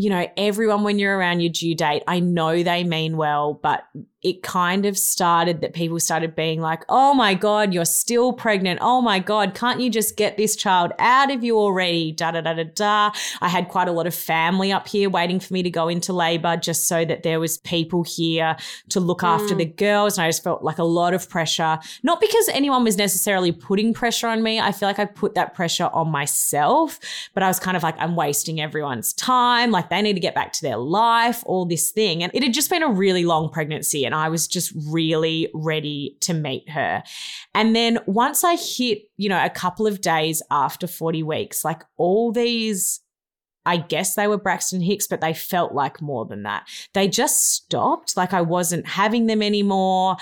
[0.00, 3.82] you know, everyone when you're around your due date, I know they mean well, but
[4.22, 8.78] it kind of started that people started being like, oh my God, you're still pregnant.
[8.82, 12.12] Oh my God, can't you just get this child out of you already?
[12.12, 13.12] Da da da da da.
[13.40, 16.12] I had quite a lot of family up here waiting for me to go into
[16.12, 18.56] labor just so that there was people here
[18.90, 19.28] to look mm.
[19.28, 20.18] after the girls.
[20.18, 23.94] And I just felt like a lot of pressure, not because anyone was necessarily putting
[23.94, 24.60] pressure on me.
[24.60, 27.00] I feel like I put that pressure on myself,
[27.32, 29.70] but I was kind of like, I'm wasting everyone's time.
[29.70, 32.22] Like they need to get back to their life, all this thing.
[32.22, 36.16] And it had just been a really long pregnancy and I was just really ready
[36.22, 37.02] to meet her.
[37.54, 41.82] And then once I hit, you know, a couple of days after 40 weeks, like
[41.96, 43.00] all these
[43.66, 46.66] I guess they were Braxton Hicks, but they felt like more than that.
[46.94, 48.16] They just stopped.
[48.16, 50.16] Like I wasn't having them anymore.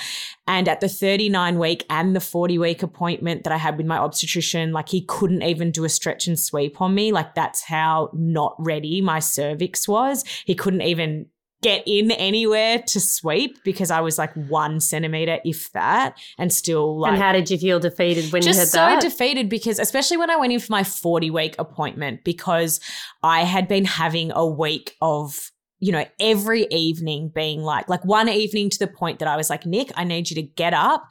[0.48, 3.96] And at the 39 week and the 40 week appointment that I had with my
[3.96, 7.12] obstetrician, like he couldn't even do a stretch and sweep on me.
[7.12, 10.24] Like that's how not ready my cervix was.
[10.44, 11.26] He couldn't even
[11.62, 17.00] get in anywhere to sweep because I was like one centimeter, if that, and still
[17.00, 17.12] like.
[17.12, 19.02] And how did you feel defeated when you had so that?
[19.02, 22.80] so defeated because, especially when I went in for my 40 week appointment, because
[23.22, 28.28] I had been having a week of you know, every evening being like, like one
[28.28, 31.08] evening to the point that I was like, Nick, I need you to get up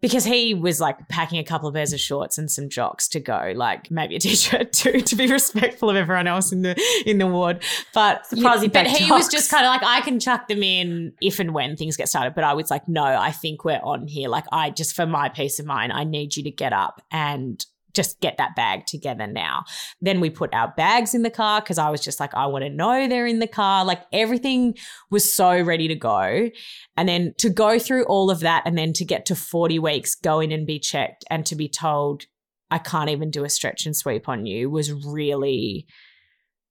[0.00, 3.20] because he was like packing a couple of pairs of shorts and some jocks to
[3.20, 7.18] go, like maybe a t-shirt too, to be respectful of everyone else in the in
[7.18, 7.62] the ward.
[7.94, 9.10] But Surprise he, but he jocks.
[9.10, 12.08] was just kind of like, I can chuck them in if and when things get
[12.08, 12.34] started.
[12.34, 14.28] But I was like, no, I think we're on here.
[14.28, 17.64] Like I just for my peace of mind, I need you to get up and
[17.98, 19.64] just get that bag together now.
[20.00, 22.62] Then we put our bags in the car because I was just like, I want
[22.62, 23.84] to know they're in the car.
[23.84, 24.76] Like everything
[25.10, 26.48] was so ready to go.
[26.96, 30.14] And then to go through all of that and then to get to 40 weeks,
[30.14, 32.26] go in and be checked and to be told,
[32.70, 35.88] I can't even do a stretch and sweep on you was really,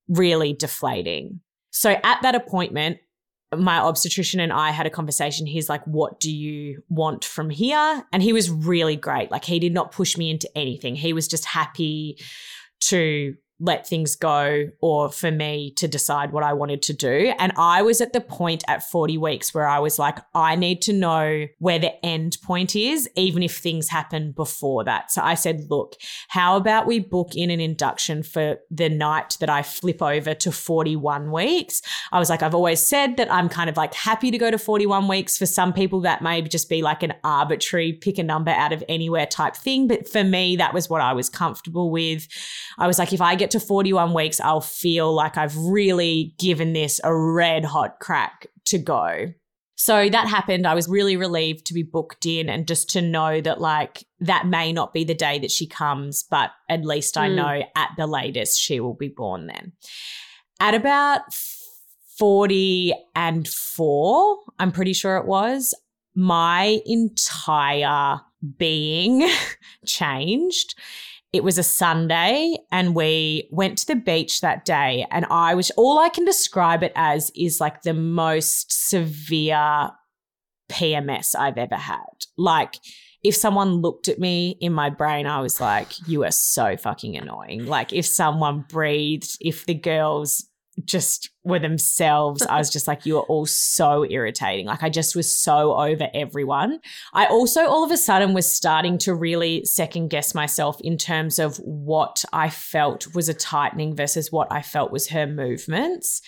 [0.08, 1.42] really deflating.
[1.72, 3.00] So at that appointment,
[3.56, 5.46] my obstetrician and I had a conversation.
[5.46, 8.04] He's like, What do you want from here?
[8.12, 9.32] And he was really great.
[9.32, 10.96] Like, he did not push me into anything.
[10.96, 12.20] He was just happy
[12.82, 17.34] to let things go or for me to decide what I wanted to do.
[17.40, 20.82] And I was at the point at 40 weeks where I was like, I need
[20.84, 25.12] to know where the end point is, even if things happen before that.
[25.12, 25.96] So I said, look,
[26.28, 30.52] how about we book in an induction for the night that I flip over to
[30.52, 31.82] 41 weeks?
[32.12, 34.58] I was like, I've always said that I'm kind of like happy to go to
[34.58, 35.38] 41 weeks.
[35.38, 38.84] For some people, that may just be like an arbitrary pick a number out of
[38.88, 39.88] anywhere type thing.
[39.88, 42.28] But for me, that was what I was comfortable with.
[42.78, 46.36] I was like, if I get get to 41 weeks, I'll feel like I've really
[46.38, 49.28] given this a red hot crack to go.
[49.76, 50.66] So that happened.
[50.66, 54.48] I was really relieved to be booked in and just to know that, like, that
[54.48, 57.36] may not be the day that she comes, but at least I mm.
[57.36, 59.74] know at the latest she will be born then.
[60.60, 61.22] At about
[62.18, 65.76] 40 and four, I'm pretty sure it was,
[66.16, 68.20] my entire
[68.58, 69.30] being
[69.86, 70.74] changed
[71.38, 75.06] it was a Sunday and we went to the beach that day.
[75.12, 79.92] And I was, all I can describe it as is like the most severe
[80.70, 82.26] PMS I've ever had.
[82.38, 82.78] Like,
[83.24, 87.16] if someone looked at me in my brain, I was like, you are so fucking
[87.16, 87.68] annoying.
[87.68, 90.46] Like, if someone breathed, if the girls
[90.86, 92.42] just were themselves.
[92.44, 94.66] I was just like, you are all so irritating.
[94.66, 96.80] Like, I just was so over everyone.
[97.14, 101.40] I also, all of a sudden, was starting to really second guess myself in terms
[101.40, 106.22] of what I felt was a tightening versus what I felt was her movements.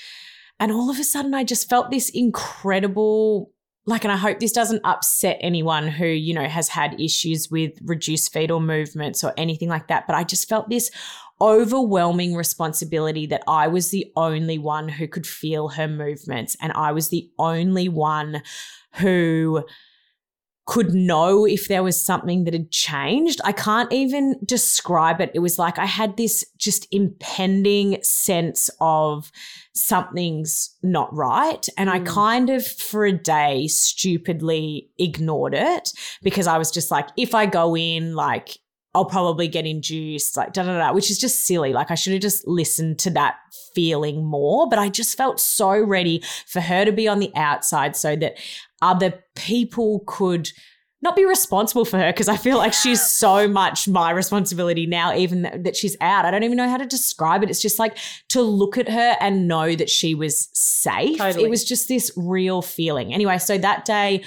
[0.60, 3.52] And all of a sudden, I just felt this incredible
[3.86, 7.72] like and i hope this doesn't upset anyone who you know has had issues with
[7.84, 10.92] reduced fetal movements or anything like that but i just felt this
[11.42, 16.92] overwhelming responsibility that I was the only one who could feel her movements and I
[16.92, 18.42] was the only one
[18.96, 19.64] who
[20.70, 23.42] could know if there was something that had changed.
[23.44, 25.32] I can't even describe it.
[25.34, 29.32] It was like I had this just impending sense of
[29.74, 31.68] something's not right.
[31.76, 31.94] And mm.
[31.94, 35.90] I kind of, for a day, stupidly ignored it
[36.22, 38.60] because I was just like, if I go in, like,
[38.96, 41.74] I'll probably get induced, like da da da, which is just silly.
[41.74, 43.36] Like I should have just listened to that
[43.76, 47.96] feeling more, but I just felt so ready for her to be on the outside
[47.96, 48.38] so that
[48.82, 50.50] other people could
[51.02, 55.16] not be responsible for her because I feel like she's so much my responsibility now,
[55.16, 56.26] even that, that, she's out.
[56.26, 57.50] I don't even know how to describe it.
[57.50, 57.98] It's just like
[58.30, 61.18] to look at her and know that she was safe.
[61.18, 61.46] Totally.
[61.46, 63.14] It was just this real feeling.
[63.14, 64.24] Anyway, so that day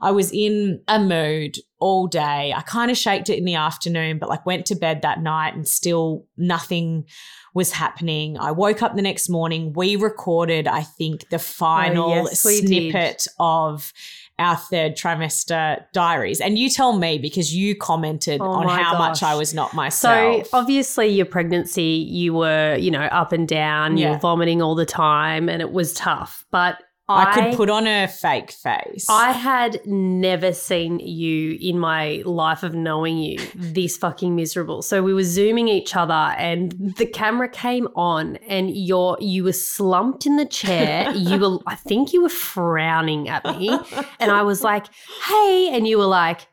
[0.00, 2.54] I was in a mood all day.
[2.56, 5.54] I kind of shaked it in the afternoon, but like went to bed that night
[5.54, 7.06] and still nothing
[7.54, 8.38] was happening.
[8.38, 9.72] I woke up the next morning.
[9.74, 13.92] We recorded, I think, the final oh, yes, snippet of
[14.38, 16.40] our third trimester diaries.
[16.40, 18.98] And you tell me because you commented oh on how gosh.
[18.98, 20.46] much I was not myself.
[20.46, 24.06] So obviously your pregnancy, you were, you know, up and down, yeah.
[24.06, 26.46] you were vomiting all the time and it was tough.
[26.50, 29.06] But I, could put on a fake face.
[29.08, 34.82] I had never seen you in my life of knowing you this fucking miserable.
[34.82, 39.52] So we were zooming each other and the camera came on and you're you were
[39.52, 41.10] slumped in the chair.
[41.12, 43.78] you were I think you were frowning at me.
[44.20, 44.86] And I was like,
[45.26, 45.70] hey.
[45.72, 46.46] And you were like,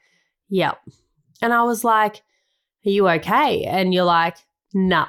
[0.49, 0.79] yep.
[1.41, 2.23] And I was like,
[2.85, 3.63] are you okay?
[3.63, 4.37] And you're like,
[4.73, 5.07] nah.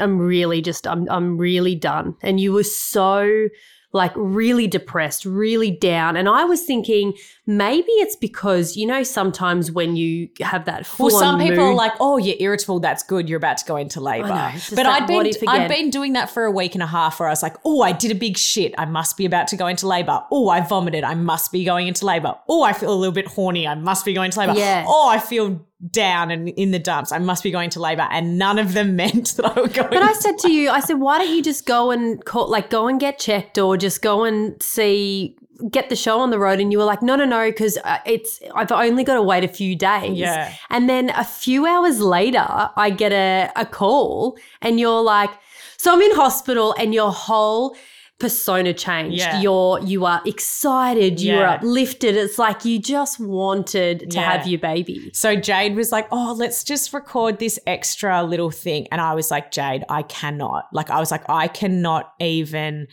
[0.00, 2.16] I'm really just I'm I'm really done.
[2.22, 3.48] And you were so
[3.92, 6.16] like really depressed, really down.
[6.16, 7.14] And I was thinking
[7.48, 11.70] maybe it's because, you know, sometimes when you have that full Well, some people mood,
[11.70, 12.78] are like, oh, you're irritable.
[12.78, 13.26] That's good.
[13.26, 14.28] You're about to go into labor.
[14.28, 17.26] Know, but I'd been, I'd been doing that for a week and a half where
[17.26, 18.74] I was like, oh, I did a big shit.
[18.76, 20.22] I must be about to go into labor.
[20.30, 21.04] Oh, I vomited.
[21.04, 22.34] I must be going into labor.
[22.50, 23.66] Oh, I feel a little bit horny.
[23.66, 24.52] I must be going to labor.
[24.54, 24.84] Yeah.
[24.86, 27.12] Oh, I feel down and in the dumps.
[27.12, 28.06] I must be going to labor.
[28.10, 29.84] And none of them meant that I would go.
[29.84, 32.68] But I said to you, I said, why don't you just go and call, like,
[32.68, 35.37] go and get checked or just go and see,
[35.70, 36.60] get the show on the road?
[36.60, 39.44] And you were like, no, no, no, because uh, it's, I've only got to wait
[39.44, 40.18] a few days.
[40.18, 40.54] Yeah.
[40.70, 45.30] And then a few hours later, I get a, a call and you're like,
[45.76, 47.76] so I'm in hospital and your whole
[48.18, 49.18] persona changed.
[49.18, 49.40] Yeah.
[49.40, 51.54] You're you are excited, you're yeah.
[51.54, 52.16] uplifted.
[52.16, 54.32] It's like you just wanted to yeah.
[54.32, 55.10] have your baby.
[55.12, 59.30] So Jade was like, "Oh, let's just record this extra little thing." And I was
[59.30, 62.88] like, "Jade, I cannot." Like I was like, "I cannot even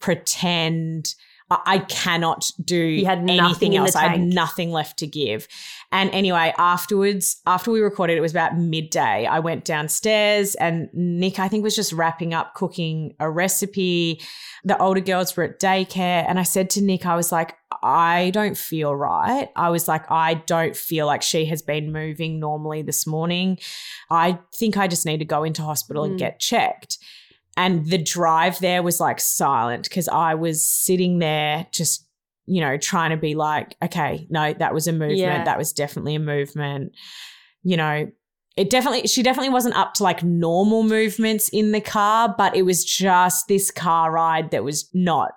[0.00, 1.14] pretend
[1.50, 3.96] I, cannot do anything else.
[3.96, 5.48] I had nothing left to give.
[5.90, 9.26] And anyway, afterwards, after we recorded, it was about midday.
[9.26, 14.20] I went downstairs and Nick, I think, was just wrapping up cooking a recipe.
[14.64, 16.24] The older girls were at daycare.
[16.28, 19.48] And I said to Nick, I was like, I don't feel right.
[19.56, 23.58] I was like, I don't feel like she has been moving normally this morning.
[24.10, 26.18] I think I just need to go into hospital and Mm.
[26.18, 26.98] get checked.
[27.60, 32.06] And the drive there was like silent because I was sitting there just,
[32.46, 35.18] you know, trying to be like, okay, no, that was a movement.
[35.18, 35.44] Yeah.
[35.44, 36.92] That was definitely a movement.
[37.62, 38.10] You know,
[38.56, 42.62] it definitely, she definitely wasn't up to like normal movements in the car, but it
[42.62, 45.32] was just this car ride that was not,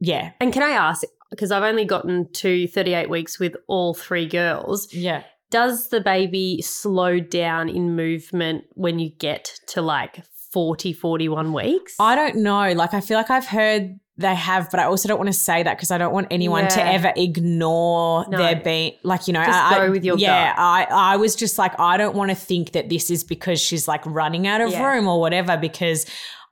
[0.00, 0.32] yeah.
[0.40, 4.92] And can I ask, because I've only gotten to 38 weeks with all three girls,
[4.92, 5.22] Yeah.
[5.50, 11.94] does the baby slow down in movement when you get to like 40, 41 weeks?
[11.98, 12.72] I don't know.
[12.72, 15.62] Like, I feel like I've heard they have, but I also don't want to say
[15.62, 18.36] that because I don't want anyone to ever ignore No.
[18.38, 19.44] their being like you know.
[19.44, 20.50] Just I, go with your yeah.
[20.54, 20.58] gut.
[20.58, 20.84] I
[21.14, 24.04] I was just like I don't want to think that this is because she's like
[24.04, 24.86] running out of Yeah.
[24.86, 26.04] room or whatever because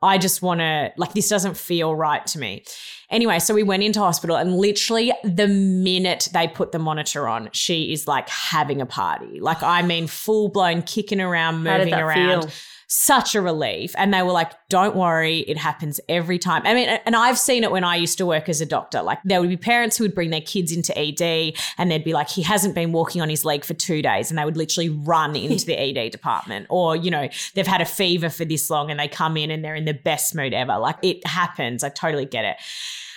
[0.02, 2.64] I just want to like this doesn't feel right to me.
[3.10, 7.50] Anyway, so we went into hospital and literally the minute they put the monitor on,
[7.52, 9.38] she is like having a party.
[9.38, 12.50] Like I mean, full blown kicking around, moving around feel?
[12.90, 13.94] Such a relief.
[13.96, 16.62] And they were like, don't worry, it happens every time.
[16.64, 19.00] I mean, and I've seen it when I used to work as a doctor.
[19.00, 22.12] Like, there would be parents who would bring their kids into ED and they'd be
[22.12, 24.28] like, he hasn't been walking on his leg for two days.
[24.30, 26.66] And they would literally run into the ED department.
[26.68, 29.64] Or, you know, they've had a fever for this long and they come in and
[29.64, 30.76] they're in the best mood ever.
[30.76, 31.84] Like, it happens.
[31.84, 32.56] I totally get it.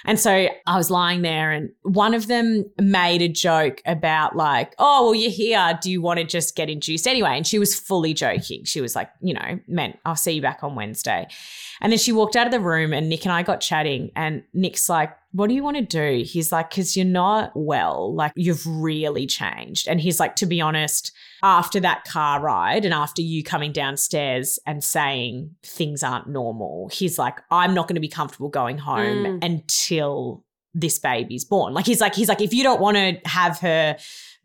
[0.06, 4.76] And so I was lying there, and one of them made a joke about, like,
[4.78, 5.80] oh, well, you're here.
[5.82, 7.38] Do you want to just get induced anyway?
[7.38, 8.66] And she was fully joking.
[8.66, 11.28] She was like, you know, man, I'll see you back on Wednesday.
[11.82, 14.12] And then she walked out of the room, and Nick and I got chatting.
[14.16, 16.24] And Nick's like, what do you want to do?
[16.24, 18.14] He's like, because you're not well.
[18.14, 19.88] Like, you've really changed.
[19.88, 21.12] And he's like, to be honest,
[21.44, 27.20] after that car ride and after you coming downstairs and saying things aren't normal, he's
[27.20, 29.44] like, I'm not going to be comfortable going home Mm.
[29.46, 31.74] until this baby's born.
[31.74, 33.98] Like he's like, he's like, if you don't want to have her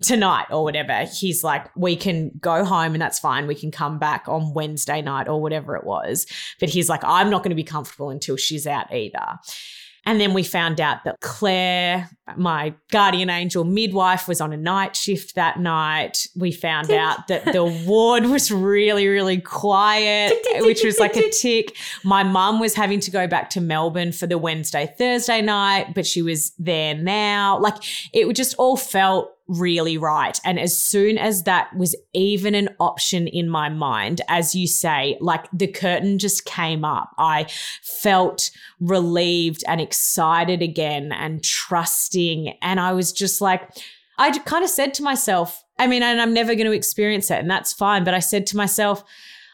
[0.02, 3.46] tonight or whatever, he's like, we can go home and that's fine.
[3.46, 6.26] We can come back on Wednesday night or whatever it was.
[6.61, 9.38] But he's like, I'm not going to be comfortable until she's out either.
[10.08, 14.96] And then we found out that Claire, my guardian angel midwife, was on a night
[14.96, 16.26] shift that night.
[16.34, 20.98] We found out that the ward was really, really quiet, Tick, tick, tick, which was
[20.98, 21.76] like a tick, tick.
[22.04, 26.06] My mum was having to go back to Melbourne for the Wednesday, Thursday night, but
[26.06, 27.58] she was there now.
[27.58, 27.76] Like
[28.14, 30.38] it just all felt really right.
[30.44, 35.16] And as soon as that was even an option in my mind, as you say,
[35.20, 37.14] like the curtain just came up.
[37.18, 37.46] I
[37.82, 42.58] felt relieved and excited again and trusting.
[42.61, 43.68] And I was just like,
[44.18, 47.38] I kind of said to myself, I mean, and I'm never going to experience it,
[47.38, 48.02] and that's fine.
[48.02, 49.04] But I said to myself,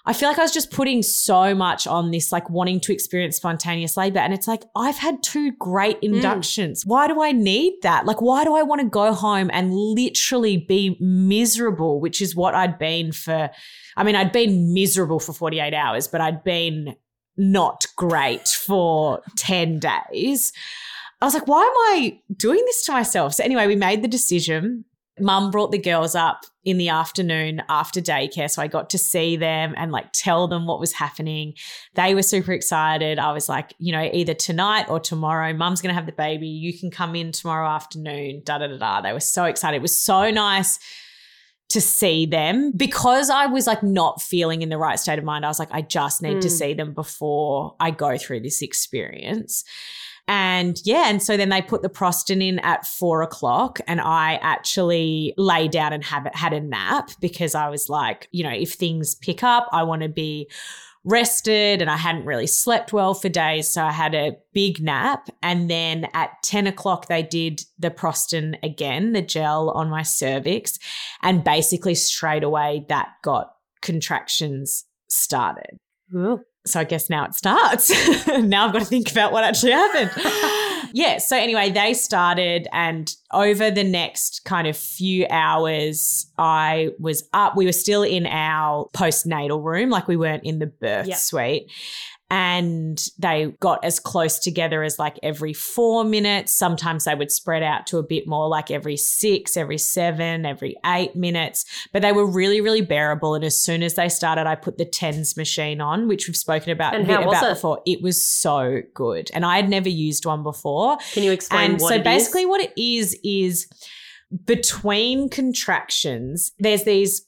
[0.07, 3.37] I feel like I was just putting so much on this, like wanting to experience
[3.37, 4.19] spontaneous labor.
[4.19, 6.15] And it's like, I've had two great hmm.
[6.15, 6.85] inductions.
[6.85, 8.05] Why do I need that?
[8.05, 12.55] Like, why do I want to go home and literally be miserable, which is what
[12.55, 13.51] I'd been for,
[13.97, 16.97] I mean, I'd been miserable for 48 hours, but I'd been
[17.37, 20.53] not great for 10 days.
[21.23, 23.35] I was like, why am I doing this to myself?
[23.35, 24.85] So, anyway, we made the decision.
[25.21, 28.51] Mum brought the girls up in the afternoon after daycare.
[28.51, 31.55] So I got to see them and like tell them what was happening.
[31.95, 33.19] They were super excited.
[33.19, 36.49] I was like, you know, either tonight or tomorrow, mum's going to have the baby.
[36.49, 39.01] You can come in tomorrow afternoon, da da da da.
[39.03, 39.77] They were so excited.
[39.77, 40.79] It was so nice
[41.71, 45.45] to see them because I was like not feeling in the right state of mind.
[45.45, 46.59] I was like, I just need to Mm.
[46.59, 49.65] see them before I go through this experience.
[50.27, 54.37] And yeah, and so then they put the Prostin in at four o'clock, and I
[54.43, 58.53] actually lay down and have it had a nap because I was like, you know,
[58.53, 60.49] if things pick up, I want to be
[61.05, 65.29] rested, and I hadn't really slept well for days, so I had a big nap.
[65.43, 70.79] And then at ten o'clock, they did the Prostin again, the gel on my cervix,
[71.21, 73.51] and basically straight away that got
[73.83, 75.79] contractions started
[76.15, 76.41] Ooh.
[76.67, 77.91] So I guess now it starts.
[78.29, 80.11] now I've got to think about what actually happened.
[80.95, 81.19] yeah.
[81.19, 87.57] So anyway, they started, and over the next kind of few hours, I was up.
[87.57, 91.17] We were still in our postnatal room, like we weren't in the birth Yeah.
[91.17, 91.71] suite.
[92.37, 96.53] And they got as close together as like every four minutes.
[96.53, 100.75] Sometimes they would spread out to a bit more, like every six, every seven, every
[100.85, 101.65] eight minutes.
[101.93, 103.37] But they were really, really bearable.
[103.37, 106.73] And as soon as they started, I put the tens machine on, which we've spoken
[106.73, 107.55] about, And how was about it?
[107.55, 107.81] before.
[107.87, 110.99] It was so good, and I had never used one before.
[111.13, 112.03] Can you explain And so it is?
[112.03, 113.69] basically, what it is is
[114.45, 117.25] between contractions, there's these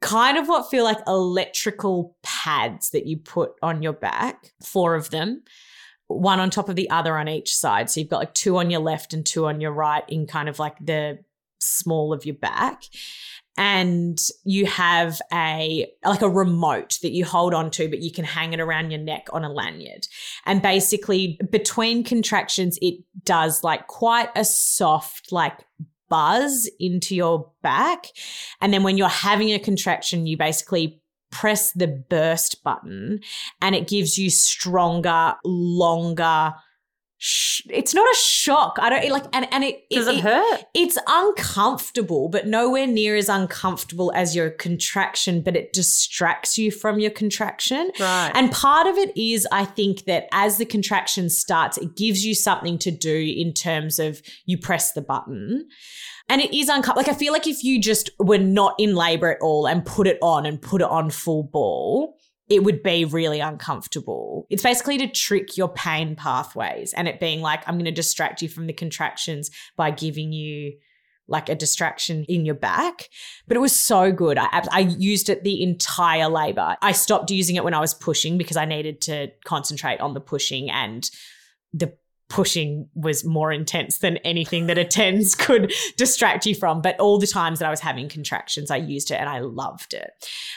[0.00, 5.10] kind of what feel like electrical pads that you put on your back, four of
[5.10, 5.42] them,
[6.08, 7.90] one on top of the other on each side.
[7.90, 10.48] So you've got like two on your left and two on your right in kind
[10.48, 11.18] of like the
[11.60, 12.84] small of your back.
[13.56, 18.24] And you have a like a remote that you hold on to, but you can
[18.24, 20.06] hang it around your neck on a lanyard.
[20.46, 25.58] And basically, between contractions, it does like quite a soft, like
[26.10, 28.06] buzz into your back.
[28.60, 31.00] And then when you're having a contraction, you basically
[31.30, 33.20] press the burst button
[33.62, 36.54] and it gives you stronger, longer.
[37.22, 38.78] Sh- it's not a shock.
[38.80, 40.64] I don't like, and and it Does it, hurt?
[40.72, 46.98] it's uncomfortable, but nowhere near as uncomfortable as your contraction, but it distracts you from
[46.98, 47.90] your contraction.
[48.00, 48.32] Right.
[48.34, 52.34] And part of it is, I think that as the contraction starts, it gives you
[52.34, 55.68] something to do in terms of you press the button.
[56.30, 57.02] And it is uncomfortable.
[57.02, 60.06] Like, I feel like if you just were not in labor at all and put
[60.06, 62.16] it on and put it on full ball,
[62.50, 64.46] it would be really uncomfortable.
[64.50, 68.42] It's basically to trick your pain pathways and it being like, I'm going to distract
[68.42, 70.72] you from the contractions by giving you
[71.28, 73.08] like a distraction in your back.
[73.46, 74.36] But it was so good.
[74.36, 76.76] I, I used it the entire labor.
[76.82, 80.20] I stopped using it when I was pushing because I needed to concentrate on the
[80.20, 81.08] pushing and
[81.72, 81.96] the
[82.30, 86.80] pushing was more intense than anything that a tens could distract you from.
[86.80, 89.92] But all the times that I was having contractions, I used it and I loved
[89.92, 90.10] it.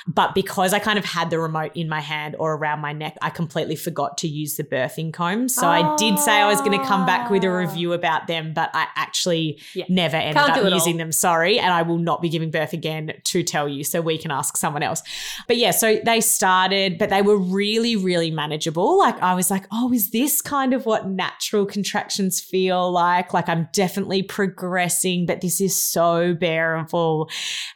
[0.07, 3.17] But because I kind of had the remote in my hand or around my neck,
[3.21, 5.55] I completely forgot to use the birthing combs.
[5.55, 7.51] So I did say I was going to come back with a Ah.
[7.57, 9.85] review about them, but I actually Yeah.
[9.89, 10.97] never ended Can't up using all.
[10.99, 11.11] them.
[11.11, 11.59] Sorry.
[11.59, 13.83] And I will not be giving birth again to tell you.
[13.83, 15.01] So we can ask someone else.
[15.47, 18.99] But yeah, so they started, but they were really, really manageable.
[18.99, 23.33] Like I was like, oh, is this kind of what natural contractions feel like?
[23.33, 27.29] Like I'm definitely progressing, but this is so bearable.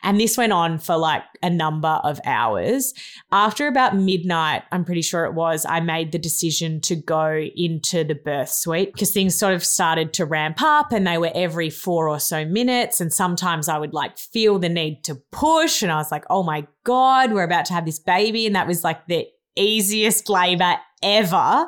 [0.04, 2.94] And this went on for like a number of hours.
[3.32, 8.04] After about midnight, I'm pretty sure it was, I made the decision to go into
[8.04, 11.70] the birth suite because things sort of started to ramp up and they were every
[11.70, 13.02] four or so minutes.
[13.02, 15.82] And sometimes I would like feel the need to push.
[15.82, 18.46] And I was like, oh my God, we're about to have this baby.
[18.46, 21.68] And that was like the easiest labor ever.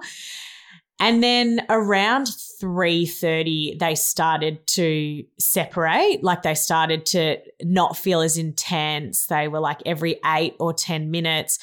[1.00, 8.38] And then around 3:30 they started to separate, like they started to not feel as
[8.38, 9.26] intense.
[9.28, 11.60] They were like every 8 or 10 minutes.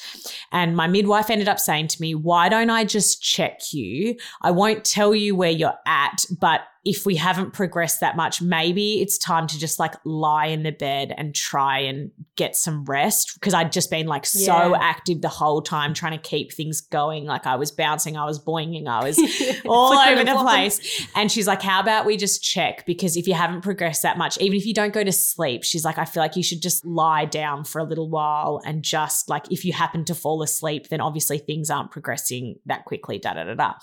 [0.51, 4.15] And my midwife ended up saying to me, "Why don't I just check you?
[4.41, 9.01] I won't tell you where you're at, but if we haven't progressed that much, maybe
[9.01, 13.31] it's time to just like lie in the bed and try and get some rest
[13.33, 14.79] because I'd just been like so Yeah.
[14.81, 17.25] active the whole time trying to keep things going.
[17.25, 19.19] Like I was bouncing, I was boinging, I was
[19.65, 20.79] all over the place.
[21.15, 22.85] And she's like, How about we just check?
[22.85, 25.83] Because if you haven't progressed that much, even if you don't go to sleep, she's
[25.85, 29.29] like, I feel like you should just lie down for a little while and just
[29.29, 33.33] like, if you happen to fall asleep, then obviously things aren't progressing that quickly, da
[33.33, 33.73] da da da.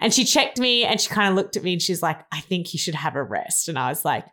[0.00, 2.40] And she checked me and she kind of looked at me and she's like, I
[2.40, 3.68] think you should have a rest.
[3.68, 4.24] And I was like,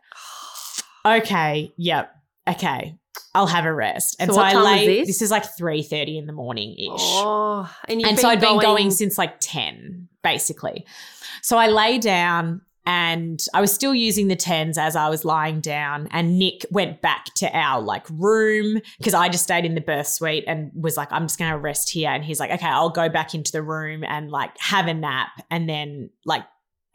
[1.06, 2.10] Okay, yep,
[2.48, 2.96] okay.
[3.34, 4.16] I'll have a rest.
[4.20, 5.06] And So so, I lay this?
[5.08, 8.90] this is like 3:30 in the morning ish Oh, and, and so I'd been going
[8.90, 10.84] since like 10, basically.
[11.42, 15.60] So I lay down and I was still using the tens as I was lying
[15.60, 16.08] down.
[16.10, 20.06] And Nick went back to our like room because I just stayed in the birth
[20.06, 22.10] suite and was like, I'm just going to rest here.
[22.10, 25.28] And he's like, okay, I'll go back into the room and like have a nap.
[25.50, 26.44] And then like,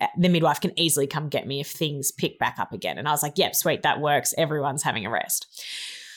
[0.01, 2.97] eh, the midwife can easily come get me if things pick back up again.
[2.97, 4.33] And I was like, yep, sweet, that works.
[4.35, 5.63] Everyone's having a rest.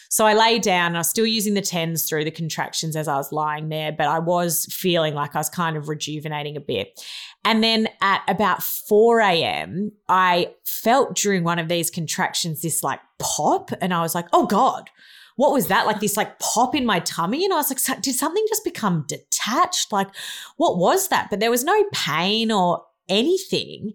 [0.09, 3.09] So I lay down and I was still using the tens through the contractions as
[3.09, 6.61] I was lying there, but I was feeling like I was kind of rejuvenating a
[6.61, 7.01] bit.
[7.45, 13.01] And then at about 4 a.m., I felt during one of these contractions this like
[13.19, 14.91] pop, and I was like, oh God.
[15.39, 15.85] What was that?
[15.85, 19.05] Like this, like pop in my tummy, and I was like, "Did something just become
[19.07, 19.93] detached?
[19.93, 20.09] Like,
[20.57, 23.93] what was that?" But there was no pain or anything.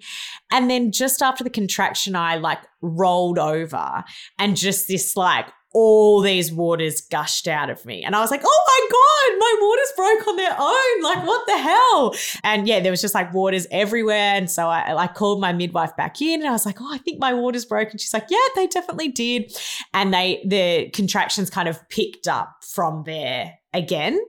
[0.52, 4.04] And then just after the contraction, I like rolled over
[4.38, 8.04] and just this like all these waters gushed out of me.
[8.04, 11.02] And I was like, oh my God, my waters broke on their own.
[11.02, 12.16] Like, what the hell?
[12.44, 14.36] And yeah, there was just like waters everywhere.
[14.36, 16.98] And so I like called my midwife back in and I was like, oh, I
[16.98, 17.92] think my waters broke.
[17.92, 19.56] And she's like, yeah, they definitely did.
[19.94, 24.20] And they, the contractions kind of picked up from there again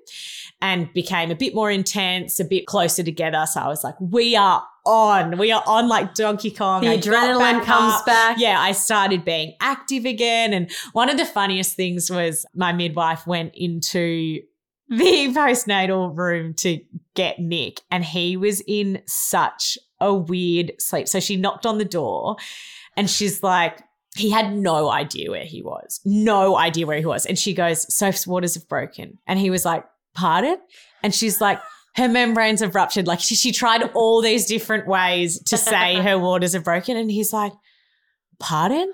[0.61, 3.45] and became a bit more intense, a bit closer together.
[3.51, 5.39] So I was like, we are on.
[5.39, 6.83] We are on like Donkey Kong.
[6.83, 8.07] The I adrenaline back comes up.
[8.07, 8.37] back.
[8.39, 10.53] Yeah, I started being active again.
[10.53, 14.41] And one of the funniest things was my midwife went into
[14.89, 14.97] the
[15.35, 16.81] postnatal room to
[17.15, 21.09] get Nick, and he was in such a weird sleep.
[21.09, 22.37] So she knocked on the door
[22.97, 23.83] and she's like,
[24.15, 27.25] he had no idea where he was, no idea where he was.
[27.25, 29.19] And she goes, Soph's waters have broken.
[29.27, 30.59] And he was like, Pardon?
[31.03, 31.59] And she's like,
[31.97, 33.07] her membranes have ruptured.
[33.07, 36.97] Like she, she tried all these different ways to say her waters have broken.
[36.97, 37.53] And he's like,
[38.39, 38.93] Pardon?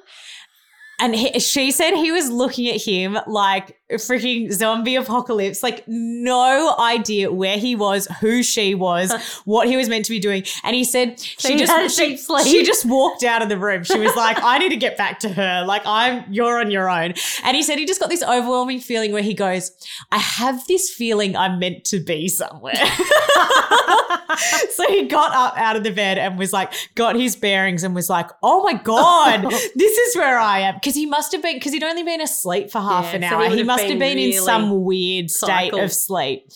[1.00, 6.76] And he, she said he was looking at him like freaking zombie apocalypse, like no
[6.78, 9.12] idea where he was, who she was,
[9.44, 10.44] what he was meant to be doing.
[10.62, 13.84] And he said she he just she, she just walked out of the room.
[13.84, 15.64] She was like, I need to get back to her.
[15.66, 17.14] Like I'm you're on your own.
[17.44, 19.72] And he said he just got this overwhelming feeling where he goes,
[20.12, 22.74] I have this feeling I'm meant to be somewhere.
[24.70, 27.94] so he got up out of the bed and was like, got his bearings and
[27.94, 29.42] was like, oh my God,
[29.74, 30.74] this is where I am.
[30.74, 33.28] Because he must have been, because he'd only been asleep for half Yeah, an so
[33.28, 33.50] he hour.
[33.50, 35.82] he have must have been been in some weird state cycled.
[35.82, 36.48] of sleep.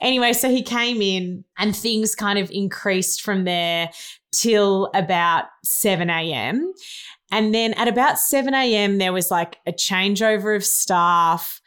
[0.00, 3.90] Anyway, so he came in and things kind of increased from there
[4.32, 6.72] till about 7 a.m.
[7.30, 11.60] And then at about 7 a.m., there was like a changeover of staff.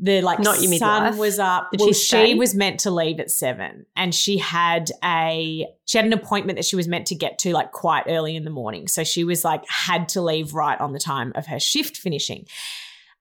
[0.00, 1.18] The like Not your sun midwife?
[1.18, 1.70] was up.
[1.70, 5.98] Did well, she she was meant to leave at seven, and she had a she
[5.98, 8.50] had an appointment that she was meant to get to like quite early in the
[8.50, 8.88] morning.
[8.88, 12.46] So she was like had to leave right on the time of her shift finishing.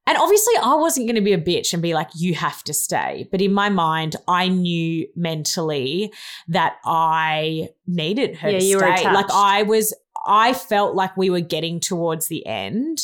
[0.07, 2.73] And obviously, I wasn't going to be a bitch and be like, you have to
[2.73, 3.27] stay.
[3.31, 6.11] But in my mind, I knew mentally
[6.47, 9.11] that I needed her Yeah, to you were stay.
[9.11, 9.31] Like.
[9.31, 9.93] I was,
[10.25, 12.99] I felt like we were getting towards the end.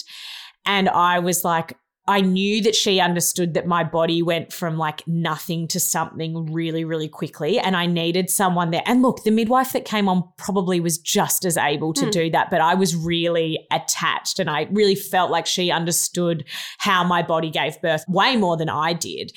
[0.66, 1.78] And I was like,
[2.08, 6.86] I knew that she understood that my body went from like nothing to something really,
[6.86, 7.60] really quickly.
[7.60, 8.84] And I needed someone there.
[8.86, 12.12] And look, the midwife that came on probably was just as able to Hmm.
[12.12, 16.46] do that, but I was really attached and I really felt like she understood
[16.78, 19.32] how my body gave birth way more than I did.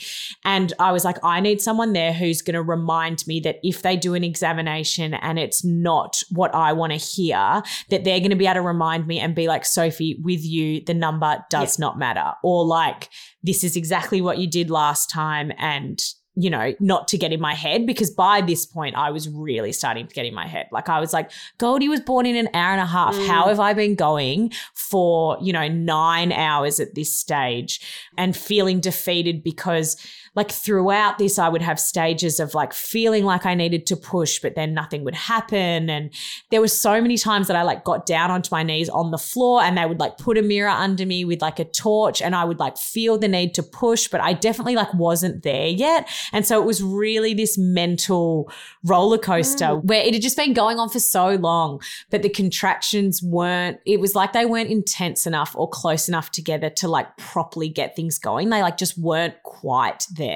[0.44, 3.82] And I was like, I need someone there who's going to remind me that if
[3.82, 8.30] they do an examination and it's not what I want to hear, that they're going
[8.30, 11.78] to be able to remind me and be like, Sophie, with you, the number does
[11.78, 12.32] not matter.
[12.42, 13.08] Or like,
[13.42, 15.52] this is exactly what you did last time.
[15.58, 16.02] And
[16.36, 19.72] you know, not to get in my head because by this point I was really
[19.72, 20.68] starting to get in my head.
[20.70, 23.14] Like I was like, Goldie was born in an hour and a half.
[23.14, 23.26] Mm.
[23.26, 27.80] How have I been going for, you know, nine hours at this stage
[28.16, 29.96] and feeling defeated because
[30.40, 34.40] like throughout this, I would have stages of like feeling like I needed to push,
[34.40, 35.90] but then nothing would happen.
[35.90, 36.10] And
[36.50, 39.18] there were so many times that I like got down onto my knees on the
[39.18, 42.34] floor and they would like put a mirror under me with like a torch and
[42.34, 46.08] I would like feel the need to push, but I definitely like wasn't there yet.
[46.32, 48.50] And so it was really this mental
[48.82, 49.84] roller coaster mm.
[49.84, 54.00] where it had just been going on for so long, but the contractions weren't, it
[54.00, 58.18] was like they weren't intense enough or close enough together to like properly get things
[58.18, 58.48] going.
[58.48, 60.29] They like just weren't quite there.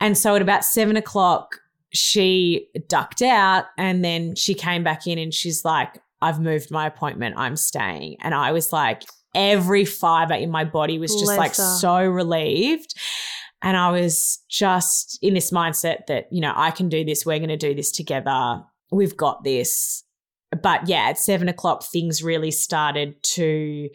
[0.00, 1.60] And so at about seven o'clock,
[1.92, 6.86] she ducked out and then she came back in and she's like, I've moved my
[6.86, 7.34] appointment.
[7.36, 8.16] I'm staying.
[8.20, 9.02] And I was like,
[9.34, 12.94] every fiber in my body was just Bless like so relieved.
[13.62, 17.26] And I was just in this mindset that, you know, I can do this.
[17.26, 18.62] We're going to do this together.
[18.90, 20.02] We've got this.
[20.62, 23.88] But yeah, at seven o'clock, things really started to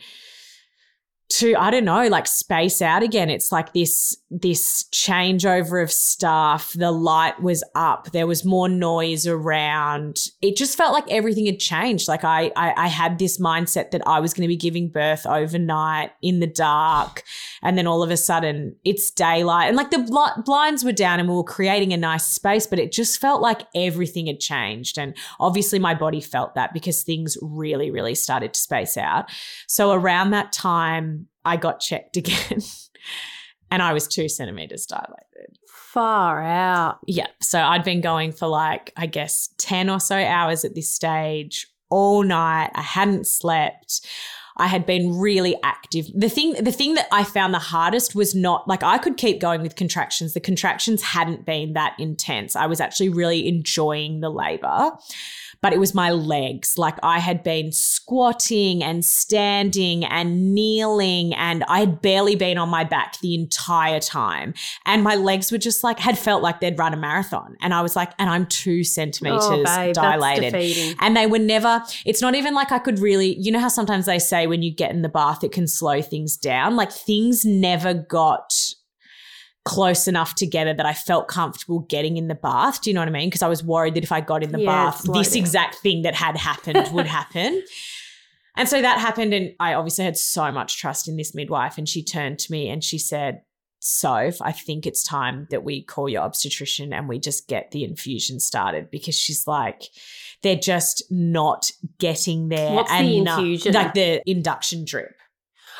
[1.28, 3.30] to I don't know, like space out again.
[3.30, 6.74] It's like this this changeover of staff.
[6.74, 8.12] The light was up.
[8.12, 10.20] There was more noise around.
[10.42, 12.08] It just felt like everything had changed.
[12.08, 15.26] Like I I, I had this mindset that I was going to be giving birth
[15.26, 17.24] overnight in the dark,
[17.64, 21.20] and then all of a sudden it's daylight, and like the bl- blinds were down,
[21.20, 22.68] and we were creating a nice space.
[22.68, 27.02] But it just felt like everything had changed, and obviously my body felt that because
[27.02, 29.30] things really really started to space out.
[29.68, 32.62] So around that time, I got checked again
[33.72, 35.58] and I was two centimeters dilated.
[35.68, 37.00] Far out.
[37.08, 37.28] Yeah.
[37.42, 41.68] So I'd been going for like, I guess, 10 or so hours at this stage
[41.90, 42.72] all night.
[42.76, 44.06] I hadn't slept.
[44.58, 46.08] I had been really active.
[46.14, 49.40] The thing the thing that I found the hardest was not like I could keep
[49.40, 50.34] going with contractions.
[50.34, 52.56] The contractions hadn't been that intense.
[52.56, 54.92] I was actually really enjoying the labor.
[55.62, 56.78] But it was my legs.
[56.78, 62.70] Like I had been squatting and standing and kneeling and I had barely been on
[62.70, 64.54] my back the entire time.
[64.86, 67.56] And my legs were just like had felt like they'd run a marathon.
[67.62, 70.98] And I was like, and I'm two centimeters Oh, babe, dilated.
[71.00, 74.06] And they were never, it's not even like I could really, you know how sometimes
[74.06, 76.76] they say when you get in the bath, it can slow things down?
[76.76, 78.54] Like things never got
[79.66, 82.82] close enough together that I felt comfortable getting in the bath.
[82.82, 83.30] Do you know what I mean?
[83.30, 85.40] Because I was worried that if I got in the Yeah, bath, this down.
[85.40, 87.64] exact thing that had happened would happen.
[88.58, 89.34] And so that happened.
[89.34, 91.78] And I obviously had so much trust in this midwife.
[91.78, 93.42] And she turned to me and she said,
[93.80, 97.84] Soph, I think it's time that we call your obstetrician and we just get the
[97.84, 99.90] infusion started because she's like,
[100.44, 102.72] they're just not getting there.
[102.74, 103.74] What's the enough- infusion?
[103.74, 105.12] Like the induction drip.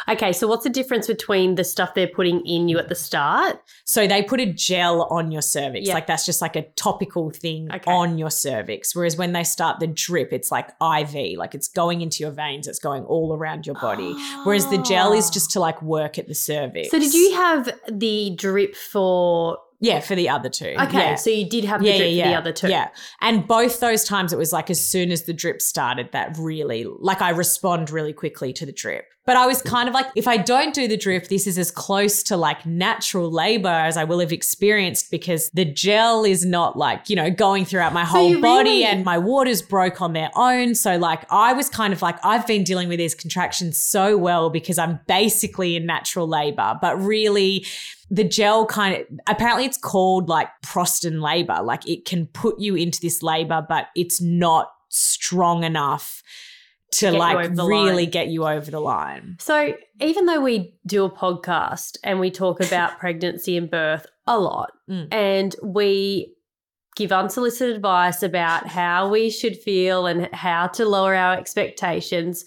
[0.08, 3.60] Okay, so what's the difference between the stuff they're putting in you at the start?
[3.86, 5.88] So they put a gel on your cervix.
[5.88, 5.96] Yeah.
[5.96, 7.92] Like that's just like a topical thing Okay.
[7.92, 8.94] on your cervix.
[8.96, 12.68] Whereas when they start the drip, it's like IV, like it's going into your veins,
[12.68, 14.14] it's going all around your body.
[14.44, 15.34] Whereas the gel is Ah.
[15.34, 16.92] just to like work at the cervix.
[16.92, 19.58] So did you have the drip for?
[19.86, 20.76] Yeah, for the other two.
[20.80, 21.16] Okay, Yeah.
[21.16, 22.70] so you did have the yeah, drip yeah, for the other two.
[22.70, 22.90] Yeah.
[23.22, 26.86] And both those times it was like as soon as the drip started, that really,
[27.00, 29.06] like I respond really quickly to the drip.
[29.26, 31.72] But I was kind of like, if I don't do the drip, this is as
[31.72, 36.78] close to like natural labor as I will have experienced because the gel is not
[36.78, 40.14] like, you know, going throughout my whole you body really- and my waters broke on
[40.14, 40.76] their own.
[40.76, 44.52] So like I was kind of like, I've been dealing with these contractions so well
[44.52, 47.66] because I'm basically in natural labor, but really
[48.12, 52.76] the gel kind of apparently it's called like prostin labor like it can put you
[52.76, 56.22] into this labor but it's not strong enough
[56.92, 58.10] to Get like really line.
[58.12, 62.62] get you over the line So even though we do a podcast and we talk
[62.62, 65.08] about pregnancy and birth a lot, Mm.
[65.12, 66.36] and we
[66.96, 72.46] give unsolicited advice about how we should feel and how to lower our expectations.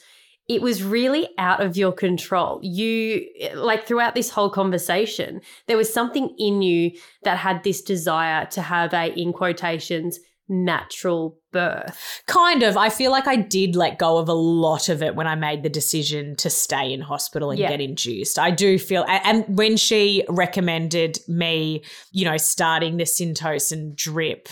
[0.49, 2.59] It was really out of your control.
[2.63, 6.93] You, like, throughout this whole conversation, there was something in you
[7.25, 10.19] that had this desire to have a, in quotations,
[10.51, 12.23] natural birth.
[12.27, 15.27] kind of i feel like i did let go of a lot of it when
[15.27, 17.69] i made the decision to stay in hospital and Yeah.
[17.69, 21.83] get induced i do feel and when she recommended me
[22.13, 24.49] you know starting the syntocin drip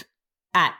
[0.52, 0.74] at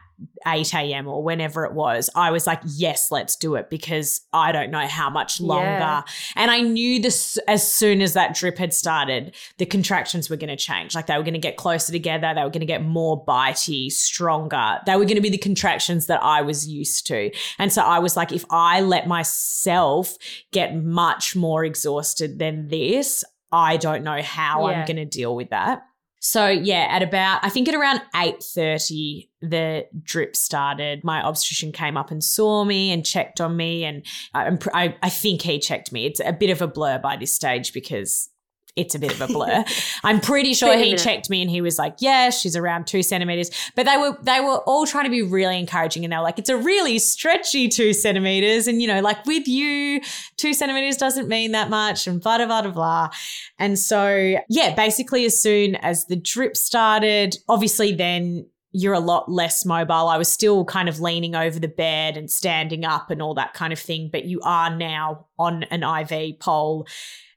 [0.47, 1.09] 8 a.m.
[1.09, 4.87] or whenever it was, I was like, yes, let's do it because I don't know
[4.87, 5.67] how much longer.
[5.67, 6.03] Yeah.
[6.37, 10.49] And I knew this as soon as that drip had started, the contractions were going
[10.49, 10.95] to change.
[10.95, 13.91] Like they were going to get closer together, they were going to get more bitey,
[13.91, 14.79] stronger.
[14.87, 17.31] They were going to be the contractions that I was used to.
[17.59, 20.17] And so I was like, if I let myself
[20.53, 24.81] get much more exhausted than this, I don't know how Yeah.
[24.81, 25.83] I'm going to deal with that.
[26.21, 31.05] So yeah, at about I think at around eight thirty, the drip started.
[31.05, 34.05] My obstetrician came up and saw me and checked on me, and
[34.35, 36.07] I, I think he checked me.
[36.07, 38.31] It's a bit of a blur by this stage because
[38.77, 39.65] it's a bit of a blur.
[40.05, 43.51] I'm pretty sure he checked me and he was like, "Yeah, she's around two centimeters."
[43.75, 46.39] But they were they were all trying to be really encouraging, and they were like,
[46.39, 50.01] "It's a really stretchy two centimeters," and you know, like with you,
[50.37, 53.11] two centimeters doesn't mean that much, and blah blah blah blah blah.
[53.59, 59.31] And so, yeah, basically, as soon as the drip started, obviously, then you're a lot
[59.31, 60.09] less mobile.
[60.09, 63.55] I was still kind of leaning over the bed and standing up and all that
[63.55, 66.87] kind of thing, but you are now on an IV pole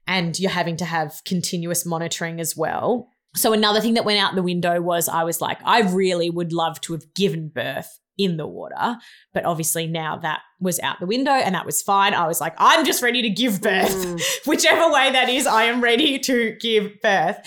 [0.10, 3.08] and you're having to have continuous monitoring as well.
[3.36, 6.52] So, another thing that went out the window was I was like, I really would
[6.52, 8.98] love to have given birth in the water.
[9.34, 12.14] But obviously, now that was out the window and that was fine.
[12.14, 13.96] I was like, I'm just ready to give birth.
[13.96, 14.22] Mm.
[14.46, 17.38] Whichever way that is, I am ready to give birth.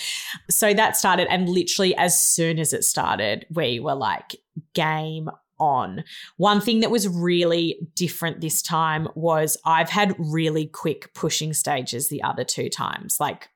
[0.49, 1.27] So that started.
[1.31, 4.37] And literally, as soon as it started, we were like,
[4.75, 5.29] game
[5.63, 6.03] on.
[6.37, 12.09] One thing that was really different this time was I've had really quick pushing stages
[12.09, 13.49] the other two times, like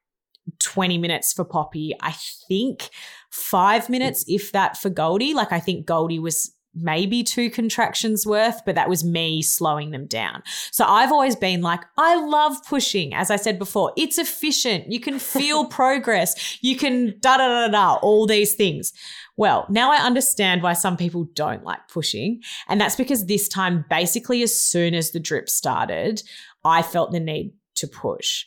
[0.60, 1.92] 20 minutes for Poppy.
[2.00, 2.14] I
[2.48, 2.90] think
[3.30, 4.36] five minutes, mm.
[4.36, 5.34] if that, for Goldie.
[5.34, 10.06] Like, I think Goldie was maybe two contractions worth, but that was me slowing them
[10.06, 10.42] down.
[10.70, 13.14] So I've always been like, I love pushing.
[13.14, 14.90] As I said before, it's efficient.
[14.92, 16.58] You can feel progress.
[16.62, 18.92] You can da da da da, all these things.
[19.36, 22.42] Well, now I understand why some people don't like pushing.
[22.68, 26.22] And that's because this time, basically, as soon as the drip started,
[26.64, 28.44] I felt the need to push.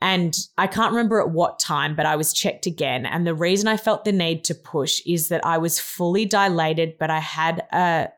[0.00, 3.06] And I can't remember at what time, but I was checked again.
[3.06, 6.96] And the reason I felt the need to push is that I was fully dilated,
[6.98, 8.08] but I had a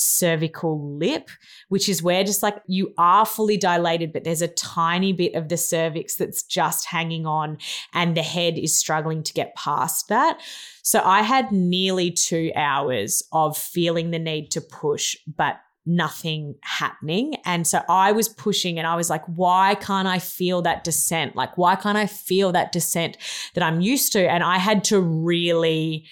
[0.00, 1.28] cervical lip,
[1.68, 5.48] which is where just like you are fully dilated, but there's a tiny bit of
[5.48, 7.58] the cervix that's just hanging on,
[7.92, 10.40] and the head is struggling to get past that.
[10.82, 15.56] So I had nearly two hours of feeling the need to push, but
[15.86, 17.34] nothing happening.
[17.44, 21.34] And so I was pushing and I was like, why can't I feel that descent?
[21.34, 23.16] Like, why can't I feel that descent
[23.54, 24.30] that I'm used to?
[24.30, 26.06] And I had to really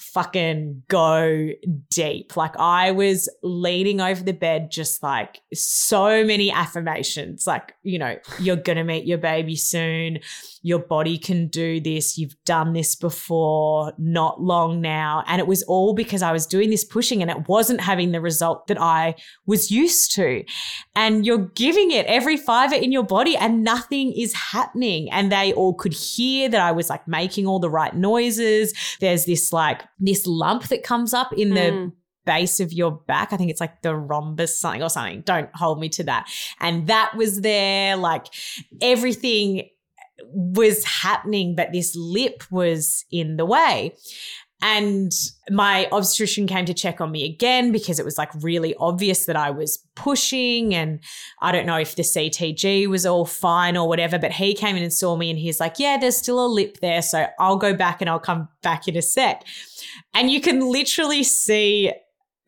[0.00, 1.50] fucking go
[1.90, 2.36] deep.
[2.36, 8.16] Like I was leaning over the bed, just like so many affirmations, like, you know,
[8.38, 10.18] you're going to meet your baby soon.
[10.62, 12.18] Your body can do this.
[12.18, 15.24] You've done this before, not long now.
[15.26, 18.20] And it was all because I was doing this pushing and it wasn't having the
[18.20, 19.14] result that I
[19.46, 20.44] was used to.
[20.94, 25.10] And you're giving it every fiber in your body and nothing is happening.
[25.10, 28.74] And they all could hear that I was like making all the right noises.
[29.00, 31.92] There's this like, this lump that comes up in the Mm.
[32.26, 33.32] base of your back.
[33.32, 35.22] I think it's like the rhombus something or something.
[35.22, 36.28] Don't hold me to that.
[36.60, 37.96] And that was there.
[37.96, 38.26] Like
[38.80, 39.68] everything
[40.32, 43.96] was happening, but this lip was in the way.
[44.62, 45.12] And
[45.48, 49.36] my obstetrician came to check on me again because it was like really obvious that
[49.36, 50.74] I was pushing.
[50.74, 51.00] And
[51.40, 54.82] I don't know if the CTG was all fine or whatever, but he came in
[54.82, 57.02] and saw me and he's like, Yeah, there's still a lip there.
[57.02, 59.44] So I'll go back and I'll come back in a sec.
[60.14, 61.92] And you can literally see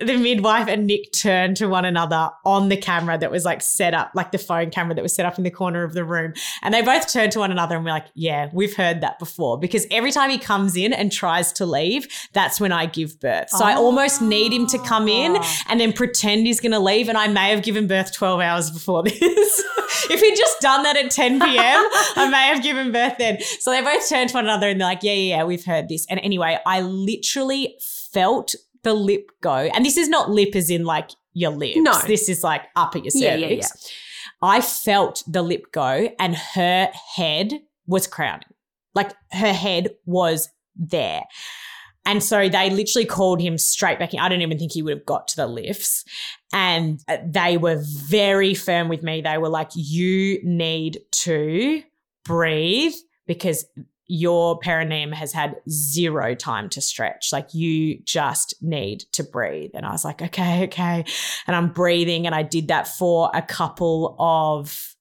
[0.06, 3.94] the midwife and Nick turn to one another on the camera that was like set
[3.94, 6.34] up, like the phone camera that was set up in the corner of the room.
[6.62, 9.58] And they both turned to one another and were like, Yeah, we've heard that before.
[9.58, 13.50] Because every time he comes in and tries to leave, that's when I give birth.
[13.50, 15.62] So I almost need him to come in ah.
[15.68, 17.08] and then pretend he's going to leave.
[17.08, 19.18] And I may have given birth 12 hours before this.
[19.18, 21.84] if he'd just done that at 10 p.m.,
[22.16, 23.40] I may have given birth then.
[23.60, 25.88] So they both turned to one another and they're like, Yeah, yeah, yeah, we've heard
[25.88, 26.06] this.
[26.08, 27.76] And anyway, I literally
[28.12, 29.54] felt the lip go.
[29.54, 31.78] And this is not lip as in like your lips.
[31.78, 31.98] No.
[32.06, 33.50] This is like up at your Yeah, cervix.
[33.50, 34.48] yeah, yeah.
[34.48, 37.52] I felt the lip go and her head
[37.86, 38.48] was crowning.
[38.94, 41.22] Like her head was there.
[42.04, 44.18] And so they literally called him straight back in.
[44.18, 46.04] I don't even think he would have got to the lifts.
[46.52, 49.20] And uh, they were very firm with me.
[49.20, 51.82] They were like, you need to
[52.24, 52.94] breathe
[53.26, 53.64] because
[54.08, 57.32] your perineum has had zero time to stretch.
[57.32, 59.70] Like you just need to breathe.
[59.74, 61.04] And I was like, okay, okay.
[61.46, 62.26] And I'm breathing.
[62.26, 64.96] And I did that for a couple of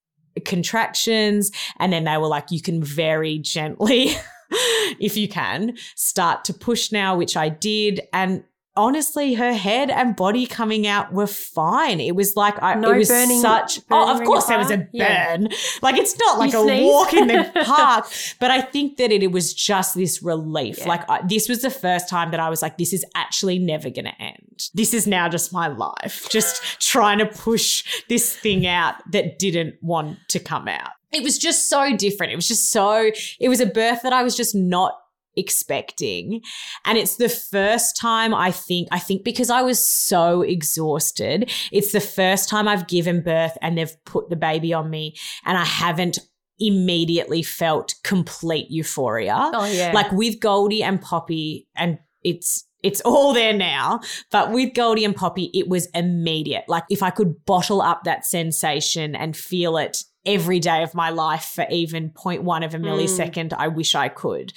[0.45, 1.51] contractions.
[1.77, 4.11] And then they were like, you can very gently,
[4.99, 8.01] if you can, start to push now, which I did.
[8.13, 8.43] And
[8.75, 11.99] honestly, her head and body coming out were fine.
[11.99, 14.57] It was like I No it was burning- such oh, burning oh, of course there
[14.57, 14.89] was a fire?
[14.93, 15.37] Yeah.
[15.37, 15.49] burn.
[15.81, 16.85] Like it's not like You a sneezed?
[16.85, 18.07] walk in the park,
[18.39, 20.79] but I think that it, it was just this relief.
[20.79, 20.87] Yeah.
[20.87, 23.89] Like I, this was the first time that I was like, this is actually never
[23.89, 24.69] going to end.
[24.73, 29.75] This is now just my life, just trying to push this thing out that didn't
[29.81, 30.91] want to come out.
[31.11, 32.31] It was just so different.
[32.31, 33.11] It was just so.
[33.39, 34.93] It was a birth that I was just not
[35.41, 36.41] expecting
[36.85, 41.91] and it's the first time i think i think because i was so exhausted it's
[41.91, 45.13] the first time i've given birth and they've put the baby on me
[45.45, 46.19] and i haven't
[46.59, 49.91] immediately felt complete euphoria Oh yeah.
[49.93, 53.99] like with Goldie and Poppy, and it's it's all there now.
[54.31, 56.65] But with Goldie and Poppy, it was immediate.
[56.67, 61.09] Like if I could bottle up that sensation and feel it every day of my
[61.09, 62.85] life for even 0.1 of a Mm.
[62.85, 64.53] millisecond, I wish I could.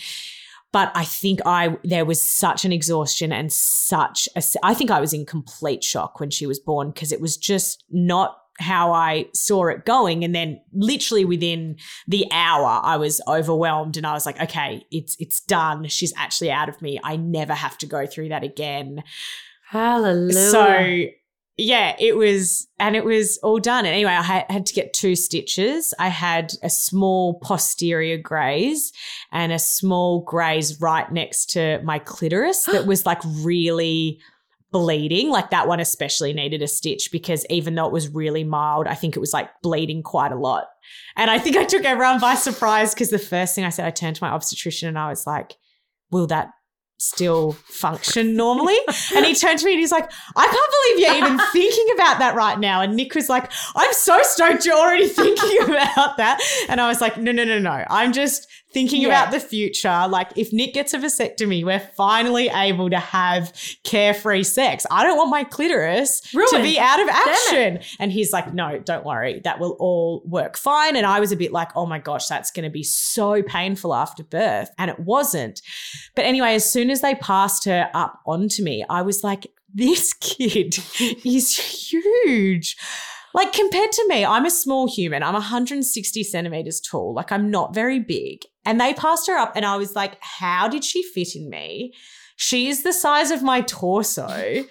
[0.75, 4.99] But I think I there was such an exhaustion and such a I think I
[4.99, 9.27] was in complete shock when she was born because it was just not how I
[9.35, 10.25] saw it going.
[10.25, 11.77] And then literally within
[12.09, 15.87] the hour, I was overwhelmed and I was like, okay, it's it's done.
[15.87, 16.99] She's actually out of me.
[17.05, 19.05] I never have to go through that again.
[19.68, 20.51] Hallelujah.
[20.51, 21.05] So
[21.57, 23.85] yeah, it was, and it was all done.
[23.85, 25.95] And anyway, I had, had to get two stitches.
[25.99, 28.93] I had a small posterior graze
[29.31, 34.21] and a small graze right next to my clitoris that was like really
[34.73, 35.31] bleeding.
[35.31, 38.95] Like that one especially needed a stitch because even though it was really mild, I
[38.97, 40.65] think it was like bleeding quite a lot.
[41.17, 43.91] And I think I took everyone by surprise because the first thing I said, I
[43.91, 45.55] turned to my obstetrician and I was like,
[46.11, 46.51] will that
[46.99, 48.76] still function normally?
[49.14, 52.18] And he turned to me and he's like, I can't believe you're even thinking about
[52.18, 52.80] that right now.
[52.80, 56.40] And Nick was like, I'm so stoked you're already thinking about that.
[56.68, 57.84] And I was like, no, no, no, no.
[57.88, 59.09] I'm just thinking Yeah.
[59.09, 60.07] about the future.
[60.09, 63.53] Like, if Nick gets a vasectomy, we're finally able to have
[63.85, 64.85] carefree sex.
[64.91, 67.79] I don't want my clitoris to be out of action.
[67.99, 69.41] And he's like, no, don't worry.
[69.45, 70.97] That will all work fine.
[70.97, 73.95] And I was a bit like, oh my gosh, that's going to be so painful
[73.95, 74.68] after birth.
[74.77, 75.62] And it wasn't.
[76.14, 80.12] But anyway, as soon as they passed her up onto me, I was like, this
[80.14, 80.77] kid
[81.25, 82.77] is huge.
[83.33, 85.22] Like compared to me, I'm a small human.
[85.22, 87.14] I'm 160 centimeters tall.
[87.14, 88.43] Like I'm not very big.
[88.65, 91.93] And they passed her up, and I was like, how did she fit in me?
[92.37, 94.65] She is the size of my torso.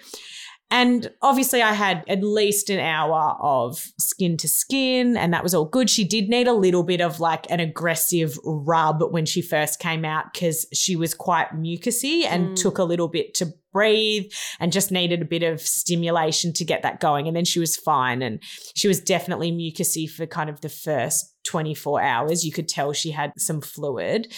[0.70, 5.54] And obviously, I had at least an hour of skin to skin, and that was
[5.54, 5.88] all good.
[5.88, 10.04] She did need a little bit of like an aggressive rub when she first came
[10.04, 12.56] out because she was quite mucusy and Mm.
[12.56, 16.80] took a little bit to breathe and just needed a bit of stimulation to get
[16.82, 17.28] that going.
[17.28, 18.22] And then she was fine.
[18.22, 18.42] And
[18.74, 22.46] she was definitely mucusy for kind of the first 24 hours.
[22.46, 24.32] You could tell she had some fluid.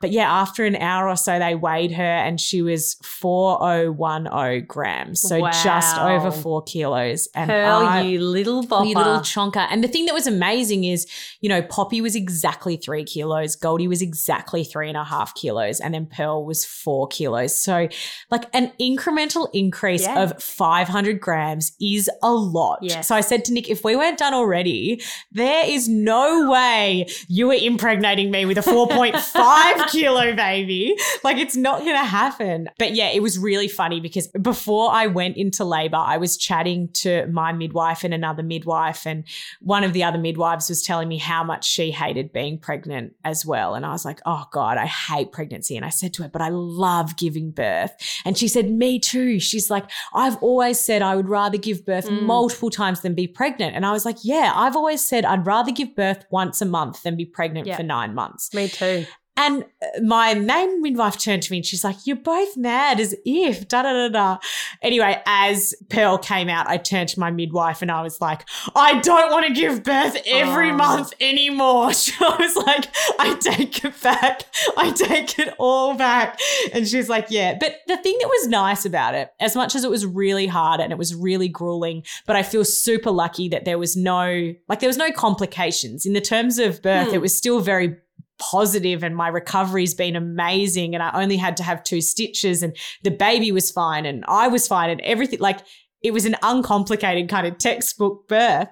[0.00, 5.20] But yeah, after an hour or so, they weighed her and she was 4010 grams.
[5.20, 7.28] So just over four kilos.
[7.34, 8.88] And Pearl, I, you little bopper.
[8.88, 9.66] you little chonker.
[9.70, 11.06] And the thing that was amazing is,
[11.40, 15.80] you know, Poppy was exactly three kilos, Goldie was exactly three and a half kilos,
[15.80, 17.60] and then Pearl was four kilos.
[17.60, 17.88] So,
[18.30, 20.22] like, an incremental increase Yeah.
[20.22, 22.78] of 500 grams is a lot.
[22.82, 23.08] Yes.
[23.08, 27.48] So I said to Nick, if we weren't done already, there is no way you
[27.48, 30.94] were impregnating me with a 4.5 kilo baby.
[31.24, 32.68] Like, it's not going to happen.
[32.78, 36.88] But yeah, it was really funny because before I went into labor, I was chatting
[36.94, 39.24] to my midwife and another midwife, and
[39.60, 43.44] one of the other midwives was telling me how much she hated being pregnant as
[43.44, 43.74] well.
[43.74, 45.76] And I was like, oh God, I hate pregnancy.
[45.76, 47.92] And I said to her, but I love giving birth.
[48.24, 49.38] And she said, me too.
[49.40, 49.84] She's like,
[50.14, 52.22] I've always said I would rather give birth Mm.
[52.22, 53.74] multiple times than be pregnant.
[53.74, 57.02] And I was like, yeah, I've always said I'd rather give birth once a month
[57.02, 57.76] than be pregnant Yeah.
[57.76, 58.54] for nine months.
[58.54, 59.06] Me too.
[59.36, 63.14] And uh, my main midwife turned to me and she's like, You're both mad as
[63.24, 64.38] if, da da da da.
[64.82, 69.00] Anyway, as Pearl came out, I turned to my midwife and I was like, I
[69.00, 70.76] don't want to give birth every Oh.
[70.76, 71.92] month anymore.
[72.06, 72.86] She was like,
[73.18, 74.42] I take it back.
[74.76, 76.38] I take it all back.
[76.72, 77.56] And she's like, Yeah.
[77.58, 80.80] But the thing that was nice about it, as much as it was really hard
[80.80, 84.80] and it was really grueling, but I feel super lucky that there was no, like,
[84.80, 86.06] there was no complications.
[86.06, 87.14] In the terms of birth, Hmm.
[87.14, 87.96] it was still very
[88.38, 92.76] positive and my recovery's been amazing and I only had to have two stitches and
[93.02, 95.60] the baby was fine and I was fine and everything like
[96.02, 98.68] it was an uncomplicated kind of textbook birth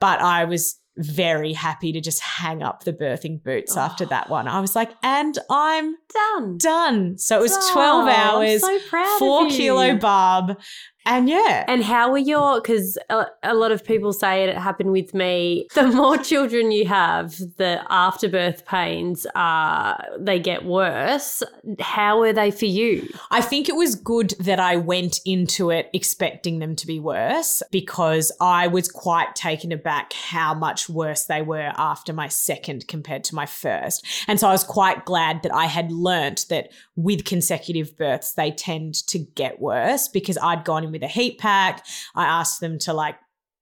[0.00, 4.08] but I was very happy to just hang up the birthing boots after Oh.
[4.08, 4.46] that one.
[4.46, 5.94] I was like and I'm
[6.36, 6.58] Done.
[6.58, 7.18] done.
[7.18, 9.50] So it was Oh, 12 I'm hours, so proud of 4 you.
[9.50, 10.58] kilo barb
[11.04, 11.64] and yeah.
[11.66, 12.60] And how were your?
[12.60, 15.66] Because a, a lot of people say it, it happened with me.
[15.82, 21.42] The more children you have, the afterbirth pains are they get worse.
[21.80, 23.08] How were they for you?
[23.32, 27.62] I think it was good that I went into it expecting them to be worse
[27.72, 33.24] because I was quite taken aback how much worse they were after my second compared
[33.24, 34.06] to my first.
[34.28, 38.50] And so I was quite glad that I had learnt that with consecutive births, they
[38.50, 41.86] tend to get worse because I'd gone in with a heat pack.
[42.14, 43.16] I asked them to like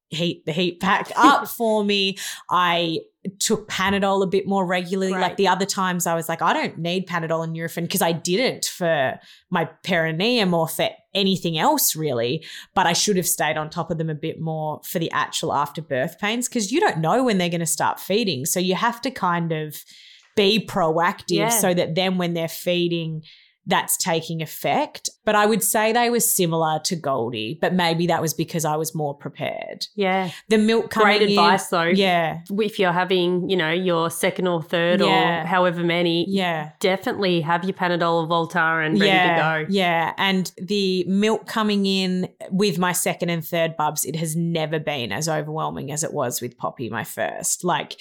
[0.08, 2.18] heat the heat pack up for me.
[2.50, 3.00] I
[3.38, 5.12] took Panadol a bit more regularly.
[5.12, 5.20] Right.
[5.20, 8.12] Like the other times I was like, I don't need Panadol and Nurofen because I
[8.12, 9.20] didn't for
[9.50, 12.44] my perineum or for anything else really.
[12.74, 15.52] But I should have stayed on top of them a bit more for the actual
[15.52, 18.46] after birth pains because you don't know when they're going to start feeding.
[18.46, 19.84] So you have to kind of
[20.36, 21.48] be proactive Yeah.
[21.50, 23.22] so that then when they're feeding,
[23.66, 25.10] that's taking effect.
[25.24, 28.74] But I would say they were similar to Goldie, but maybe that was because I
[28.74, 29.86] was more prepared.
[29.94, 31.82] Yeah, The milk coming great in- advice though.
[31.84, 35.42] Yeah, if you're having, you know, your second or third Yeah.
[35.42, 36.70] or however many, yeah.
[36.80, 39.72] definitely have your Panadol or Voltaren ready yeah, to go.
[39.72, 40.14] Yeah.
[40.16, 45.12] And the milk coming in with my second and third bubs, it has never been
[45.12, 47.62] as overwhelming as it was with Poppy, my first.
[47.62, 48.00] Like,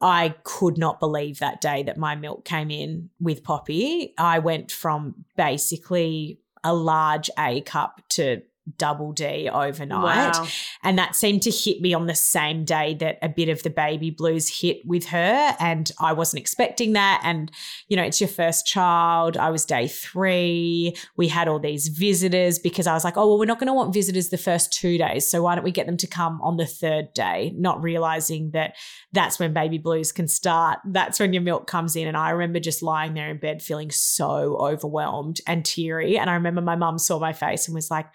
[0.00, 4.14] I could not believe that day that my milk came in with Poppy.
[4.16, 8.42] I went from basically a large A cup to
[8.76, 10.36] double D overnight.
[10.36, 10.46] Wow.
[10.82, 13.70] And that seemed to hit me on the same day that a bit of the
[13.70, 15.56] baby blues hit with her.
[15.58, 17.20] And I wasn't expecting that.
[17.24, 17.50] And,
[17.88, 19.36] you know, it's your first child.
[19.36, 20.94] I was day three.
[21.16, 23.74] We had all these visitors because I was like, oh, well, we're not going to
[23.74, 25.28] want visitors the first two days.
[25.28, 27.52] So why don't we get them to come on the third day?
[27.56, 28.76] Not realizing that
[29.12, 30.78] that's when baby blues can start.
[30.84, 32.06] That's when your milk comes in.
[32.06, 36.18] And I remember just lying there in bed feeling so overwhelmed and teary.
[36.18, 38.06] And I remember my mum saw my face and was like,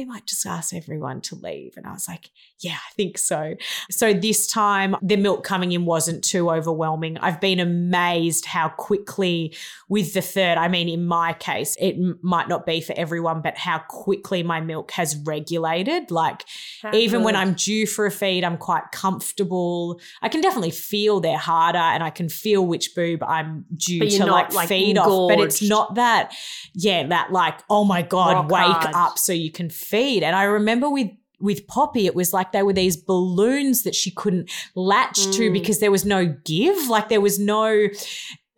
[0.00, 1.76] we might just ask everyone to leave.
[1.76, 2.30] And I was like,
[2.60, 3.54] yeah, I think so.
[3.90, 7.16] So this time, the milk coming in wasn't too overwhelming.
[7.18, 9.56] I've been amazed how quickly,
[9.88, 13.40] with the third, I mean, in my case, it m- might not be for everyone,
[13.40, 16.10] but how quickly my milk has regulated.
[16.10, 16.44] Like,
[16.92, 20.00] even when I'm due for a feed, I'm quite comfortable.
[20.20, 24.26] I can definitely feel they're harder and I can feel which boob I'm due to
[24.26, 25.30] like, like, feed off.
[25.30, 26.34] But it's not that,
[26.74, 28.94] yeah, that like, oh my God, Rock wake hard.
[28.94, 30.22] up so you can feed.
[30.22, 31.08] And I remember with
[31.40, 35.52] with Poppy, it was like they were these balloons that she couldn't latch to Mm.
[35.52, 36.88] because there was no give.
[36.88, 37.88] Like there was no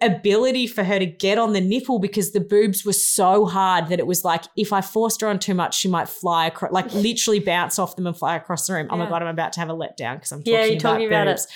[0.03, 3.99] ability for her to get on the nipple because the boobs were so hard that
[3.99, 6.93] it was like if I forced her on too much, she might fly across, like
[6.95, 8.89] literally bounce off them and fly across the room.
[8.91, 10.93] Oh my god, I'm about to have a letdown because I'm talking, Yeah, you're about,
[10.93, 11.37] talking about it.
[11.37, 11.47] boobs.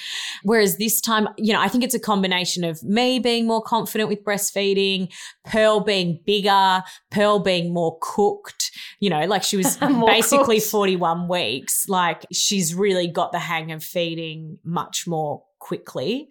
[0.43, 4.09] Whereas this time, you know, I think it's a combination of me being more confident
[4.09, 5.13] with breastfeeding,
[5.45, 8.71] Pearl being bigger, Pearl being more cooked.
[9.01, 9.77] You know, like she was
[10.07, 10.71] basically cooked.
[10.71, 11.89] 41 weeks.
[11.89, 16.29] Like she's really got the hang of feeding much more quickly.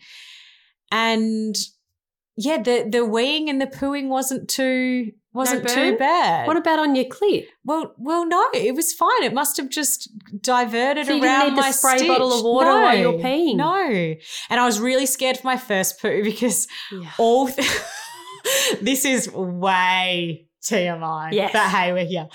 [0.91, 1.55] And
[2.37, 6.47] yeah, the the weeing and the pooing wasn't too wasn't too bad.
[6.47, 7.45] What about on your clit?
[7.65, 9.23] well, well, no, it was fine.
[9.23, 10.09] It must have just
[10.41, 13.13] diverted So around didn't need to my spray a bottle of water no, while you're
[13.13, 13.57] peeing?
[13.57, 13.75] No,
[14.49, 17.09] and I was really scared for my first poo because Yeah.
[17.17, 17.69] all th-
[18.81, 21.29] this is way TMI.
[21.33, 21.51] Yes.
[21.51, 22.27] But hey, we're here.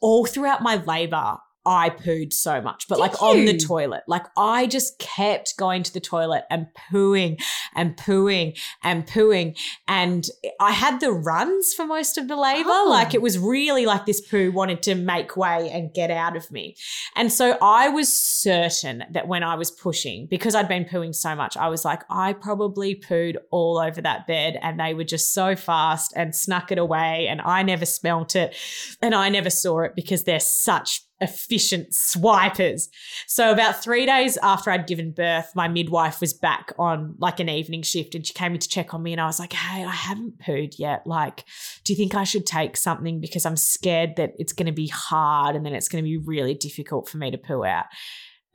[0.00, 4.02] All throughout my labor, I pooed so much, but Did like on the toilet.
[4.06, 7.40] Like I just kept going to the toilet and pooing
[7.74, 9.58] and pooing and pooing.
[9.88, 10.26] And
[10.60, 12.68] I had the runs for most of the labor.
[12.68, 12.88] Oh.
[12.90, 16.50] Like it was really like this poo wanted to make way and get out of
[16.50, 16.76] me.
[17.16, 21.34] And so I was certain that when I was pushing, because I'd been pooing so
[21.34, 25.32] much, I was like, I probably pooed all over that bed and they were just
[25.32, 27.26] so fast and snuck it away.
[27.28, 28.54] And I never smelt it
[29.00, 32.88] and I never saw it because they're such efficient swipers.
[33.26, 37.48] So about three days after I'd given birth, my midwife was back on like an
[37.48, 39.84] evening shift and she came in to check on me and I was like, Hey,
[39.84, 41.06] I haven't pooed yet.
[41.06, 41.44] Like,
[41.84, 44.88] do you think I should take something because I'm scared that it's going to be
[44.88, 47.86] hard and then it's going to be really difficult for me to poo out?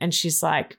[0.00, 0.78] And she's like,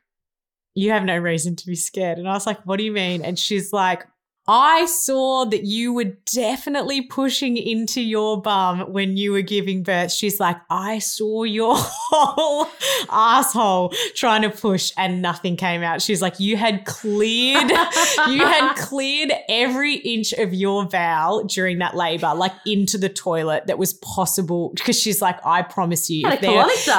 [0.76, 2.20] You have no reason to be scared.
[2.20, 3.26] And I was like, What do you mean?
[3.26, 4.06] And she's like,
[4.48, 10.12] I saw that you were definitely pushing into your bum when you were giving birth.
[10.12, 12.68] She's like, I saw your whole
[13.12, 16.02] asshole trying to push and nothing came out.
[16.02, 21.96] She's like, you had cleared, you had cleared every inch of your bowel during that
[21.96, 24.72] labor, like into the toilet that was possible.
[24.76, 26.52] Because she's like, I promise you, if there.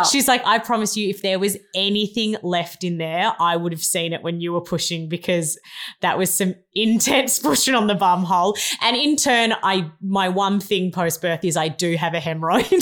[0.05, 3.83] She's like, I promise you, if there was anything left in there, I would have
[3.83, 5.59] seen it when you were pushing because
[6.03, 8.57] that was some intense pushing on the bum hole.
[8.81, 12.69] And in turn, I my one thing post birth is I do have a hemorrhoid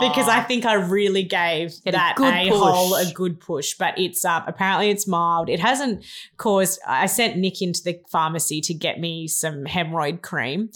[0.00, 3.74] because I think I really gave Get a that good a hole a good push.
[3.74, 5.48] But it's um, apparently it's mild.
[5.48, 6.04] It hasn't
[6.36, 6.80] caused.
[6.86, 10.70] I sent Nick into the pharmacy to get me some hemorrhoid cream.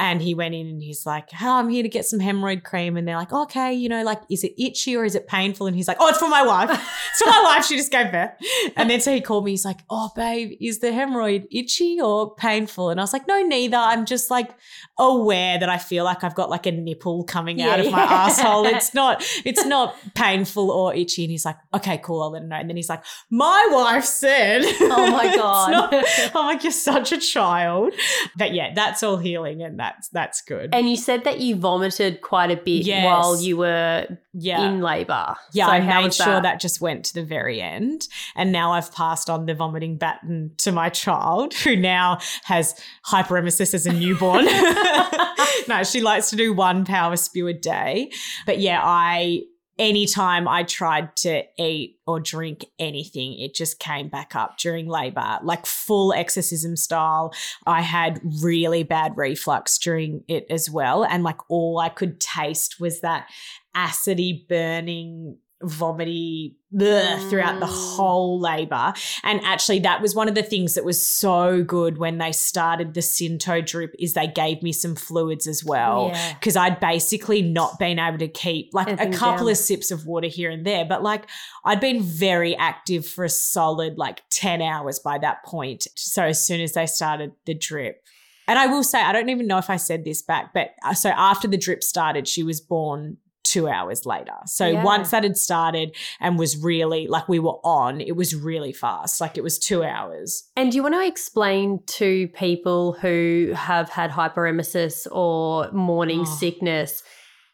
[0.00, 2.96] And he went in and he's like, oh, I'm here to get some hemorrhoid cream.
[2.96, 5.66] And they're like, okay, you know, like, is it itchy or is it painful?
[5.66, 6.70] And he's like, oh, it's for my wife.
[6.70, 7.66] It's for my wife.
[7.66, 8.30] She just gave birth.
[8.76, 9.50] And then so he called me.
[9.50, 12.88] He's like, oh, babe, is the hemorrhoid itchy or painful?
[12.88, 13.76] And I was like, no, neither.
[13.76, 14.50] I'm just like
[14.98, 18.00] aware that I feel like I've got like a nipple coming out Yeah, of my
[18.08, 18.64] asshole.
[18.66, 21.24] It's not, it's not painful or itchy.
[21.24, 22.22] And he's like, okay, cool.
[22.22, 22.56] I'll let him know.
[22.56, 25.70] And then he's like, my wife said, Oh my God.
[25.72, 27.92] not- I'm like, you're such a child.
[28.36, 30.74] But yeah, that's all healing and that's, that's good.
[30.74, 33.04] And you said that you vomited quite a bit Yes.
[33.04, 34.68] while you were yeah.
[34.68, 35.34] in labour.
[35.52, 36.60] Yeah, So I made sure that?
[36.60, 38.08] just went to the very end.
[38.36, 42.74] And now I've passed on the vomiting baton to my child, who now has
[43.06, 44.44] hyperemesis as a newborn.
[45.68, 48.10] no, she likes to do one power spew a day.
[48.46, 49.42] But yeah, I
[49.80, 55.38] anytime I tried to eat or drink anything, it just came back up during labor,
[55.42, 57.32] like full exorcism style.
[57.66, 61.02] I had really bad reflux during it as well.
[61.02, 63.28] And like all I could taste was that
[63.74, 67.96] acidy, burning, vomity bleh, throughout the Mm.
[67.96, 68.92] whole labor.
[69.24, 72.94] And actually, that was one of the things that was so good when they started
[72.94, 76.34] the Synto drip is they gave me some fluids as well Yeah.
[76.34, 79.50] because I'd basically not been able to keep like a couple down.
[79.52, 81.24] of sips of water here and there, but like
[81.64, 85.86] I'd been very active for a solid like 10 hours by that point.
[85.96, 88.02] So as soon as they started the drip,
[88.46, 90.94] and I will say, I don't even know if I said this back, but uh,
[90.94, 94.34] so after the drip started, she was born two hours later.
[94.46, 94.84] So Yeah.
[94.84, 99.20] once that had started and was really like we were on, it was really fast.
[99.20, 100.44] Like it was two hours.
[100.56, 106.24] And do you want to explain to people who have had hyperemesis or morning Oh.
[106.24, 107.02] sickness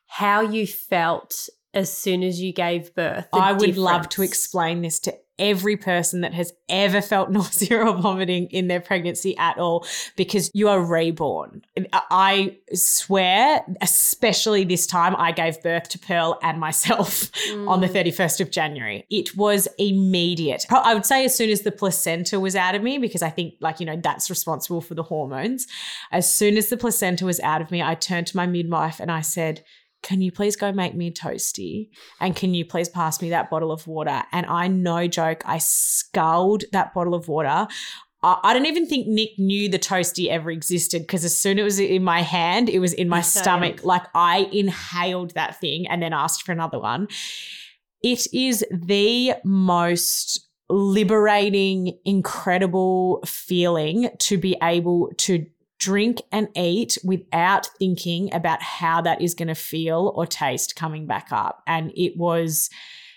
[0.08, 3.26] how you felt as soon as you gave birth?
[3.32, 7.94] I would love to explain this to every person that has ever felt nausea or
[8.00, 11.62] vomiting in their pregnancy at all because you are reborn.
[11.92, 17.30] I swear, especially this time, I gave birth to Pearl and myself
[17.66, 18.06] on the Mm.
[18.06, 19.04] 31st of January.
[19.10, 20.64] It was immediate.
[20.70, 23.54] I would say as soon as the placenta was out of me, because I think,
[23.60, 25.66] like, you know, that's responsible for the hormones.
[26.12, 29.10] As soon as the placenta was out of me, I turned to my midwife and
[29.10, 29.64] I said,
[30.02, 31.90] can you please go make me a toasty?
[32.20, 34.22] And can you please pass me that bottle of water?
[34.32, 37.66] And I, no joke, I sculled that bottle of water.
[38.22, 41.62] I, I don't even think Nick knew the toasty ever existed because as soon as
[41.62, 43.42] it was in my hand, it was in my Same.
[43.42, 43.84] stomach.
[43.84, 47.08] Like I inhaled that thing and then asked for another one.
[48.02, 55.46] It is the most liberating, incredible feeling to be able to
[55.78, 61.06] drink and eat without thinking about how that is going to feel or taste coming
[61.06, 61.62] back up.
[61.66, 62.70] And it was,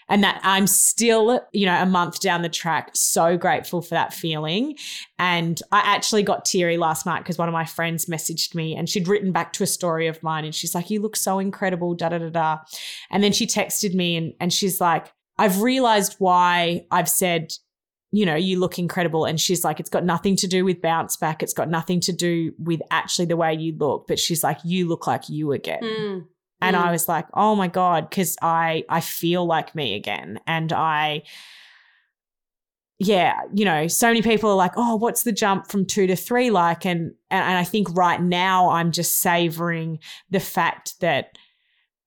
[0.10, 4.14] and that I'm still, you know, a month down the track, so grateful for that
[4.14, 4.76] feeling.
[5.18, 8.90] And I actually got teary last night because one of my friends messaged me and
[8.90, 11.94] she'd written back to a story of mine and she's like, You look so incredible,
[11.94, 12.58] da da da da.
[13.12, 17.54] And then she texted me and, and she's like, I've realized why I've said,
[18.12, 19.26] you know, you look incredible.
[19.26, 21.44] And she's like, it's got nothing to do with bounce back.
[21.44, 24.08] It's got nothing to do with actually the way you look.
[24.08, 25.84] But she's like, you look like you again.
[25.84, 26.26] Mm.
[26.62, 26.80] And Mm.
[26.80, 30.40] I was like, oh my God, because I I feel like me again.
[30.48, 31.24] And I
[33.02, 36.18] yeah, you know, so many people are like, oh, what's the jump from two to
[36.18, 36.86] three like?
[36.86, 40.00] And and, and I think right now I'm just savoring
[40.30, 41.38] the fact that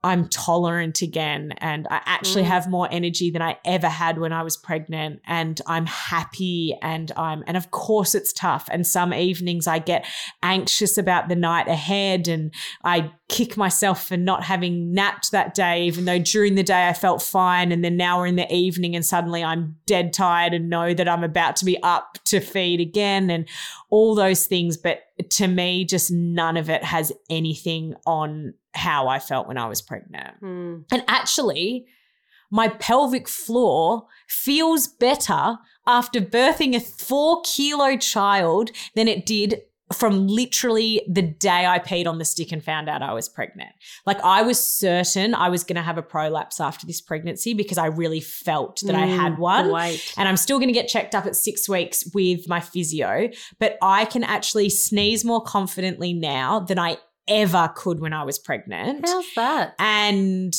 [0.04, 2.46] I'm tolerant again and I actually Mm.
[2.46, 7.12] have more energy than I ever had when I was pregnant and I'm happy and
[7.16, 10.04] I'm and of course it's tough and some evenings I get
[10.42, 15.84] anxious about the night ahead and I kick myself for not having napped that day
[15.84, 18.96] even though during the day I felt fine and then now we're in the evening
[18.96, 22.80] and suddenly I'm dead tired and know that I'm about to be up to feed
[22.80, 23.48] again and
[23.88, 29.18] all those things but to me just none of it has anything on how I
[29.18, 30.40] felt when I was pregnant.
[30.42, 30.84] Mm.
[30.90, 31.86] And actually,
[32.50, 39.62] my pelvic floor feels better after birthing a four kilo child than it did
[39.92, 43.70] from literally the day I peed on the stick and found out I was pregnant.
[44.06, 47.76] Like, I was certain I was going to have a prolapse after this pregnancy because
[47.76, 49.70] I really felt that I had Mm, one.
[49.70, 50.14] Wait.
[50.16, 53.76] And I'm still going to get checked up at six weeks with my physio, but
[53.82, 56.96] I can actually sneeze more confidently now than I
[57.28, 59.08] ever could when I was pregnant.
[59.08, 59.74] How's that?
[59.78, 60.54] And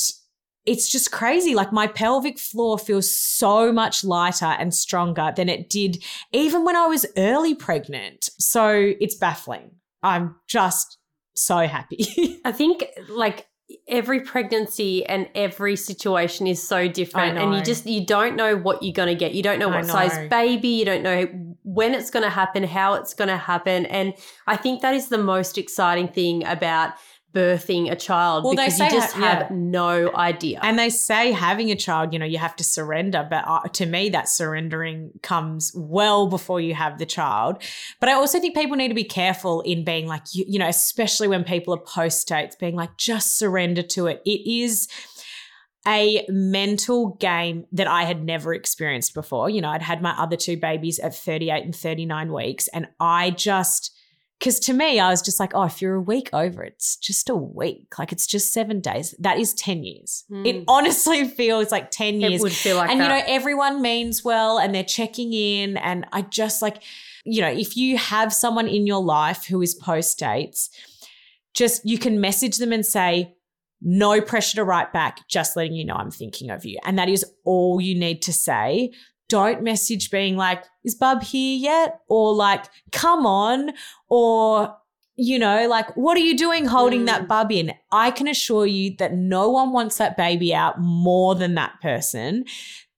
[0.66, 1.54] it's just crazy.
[1.54, 6.02] Like my pelvic floor feels so much lighter and stronger than it did
[6.32, 8.30] even when I was early pregnant.
[8.38, 9.72] So it's baffling.
[10.02, 10.98] I'm just
[11.34, 12.40] so happy.
[12.44, 13.46] I think like
[13.88, 18.82] every pregnancy and every situation is so different and you just you don't know what
[18.82, 19.34] you're going to get.
[19.34, 21.26] You don't know what size baby, you don't know
[21.62, 24.14] when it's going to happen, how it's going to happen and
[24.46, 26.92] I think that is the most exciting thing about
[27.34, 29.38] birthing a child Well, they because say you just ha- yeah.
[29.40, 30.60] have no idea.
[30.62, 33.26] And they say having a child, you know, you have to surrender.
[33.28, 37.62] But uh, to me, that surrendering comes well before you have the child.
[38.00, 40.68] But I also think people need to be careful in being like, you, you know,
[40.68, 44.22] especially when people are post dates, being like, just surrender to it.
[44.24, 44.88] It is
[45.86, 49.50] a mental game that I had never experienced before.
[49.50, 53.30] You know, I'd had my other two babies at 38 and 39 weeks, and I
[53.30, 53.93] just,
[54.44, 57.30] because to me, I was just like, oh, if you're a week over, it's just
[57.30, 57.98] a week.
[57.98, 59.14] Like it's just seven days.
[59.18, 60.24] That is 10 years.
[60.30, 60.46] Mm.
[60.46, 62.42] It honestly feels like 10 it years.
[62.42, 63.04] would feel like and, that.
[63.04, 65.78] you know, everyone means well and they're checking in.
[65.78, 66.82] And I just like,
[67.24, 70.68] you know, if you have someone in your life who is post dates,
[71.54, 73.34] just you can message them and say,
[73.80, 76.78] no pressure to write back, just letting you know I'm thinking of you.
[76.84, 78.92] And that is all you need to say.
[79.28, 82.00] Don't message being like, is Bub here yet?
[82.08, 83.70] Or like, come on.
[84.08, 84.76] Or,
[85.16, 87.06] you know, like, what are you doing holding Mm.
[87.06, 87.72] that bub in?
[87.92, 92.44] I can assure you that no one wants that baby out more than that person.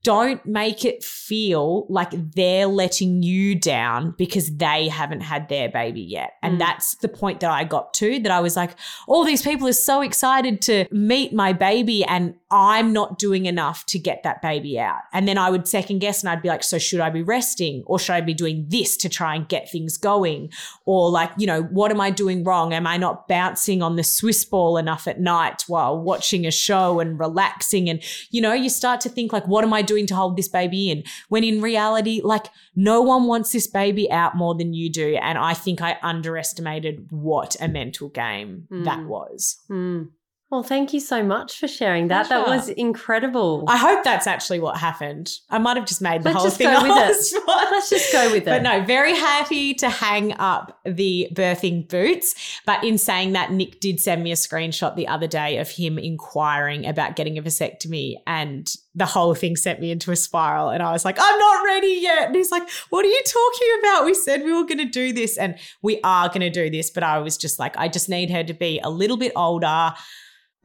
[0.06, 6.00] Don't make it feel like they're letting you down because they haven't had their baby
[6.00, 6.34] yet.
[6.44, 6.58] And Mm.
[6.60, 8.76] that's the point that I got to that I was like,
[9.08, 13.84] all these people are so excited to meet my baby and I'm not doing enough
[13.86, 15.00] to get that baby out.
[15.12, 17.82] And then I would second guess and I'd be like, so should I be resting
[17.86, 20.52] or should I be doing this to try and get things going?
[20.84, 22.72] Or like, you know, what am I doing wrong?
[22.72, 27.00] Am I not bouncing on the Swiss ball enough at night while watching a show
[27.00, 27.90] and relaxing?
[27.90, 28.00] And,
[28.30, 30.90] you know, you start to think like, what am I doing to hold this baby
[30.90, 31.04] in?
[31.30, 35.16] When in reality, like no one wants this baby out more than you do.
[35.22, 39.06] And I think I underestimated what a mental game that Mm.
[39.06, 39.56] was.
[39.70, 40.08] Mm.
[40.48, 42.28] Well, thank you so much for sharing that.
[42.28, 43.64] That was incredible.
[43.66, 45.28] I hope that's actually what happened.
[45.50, 47.10] I might have just made the Let's whole thing go with up.
[47.10, 47.72] it.
[47.72, 48.44] Let's just go with it.
[48.44, 52.60] But no, very happy to hang up the birthing boots.
[52.64, 55.98] But in saying that, Nick did send me a screenshot the other day of him
[55.98, 60.70] inquiring about getting a vasectomy, and the whole thing sent me into a spiral.
[60.70, 62.26] And I was like, I'm not ready yet.
[62.26, 64.06] And he's like, What are you talking about?
[64.06, 66.90] We said we were going to do this, and we are going to do this.
[66.90, 69.92] But I was just like, I just need her to be a little bit older.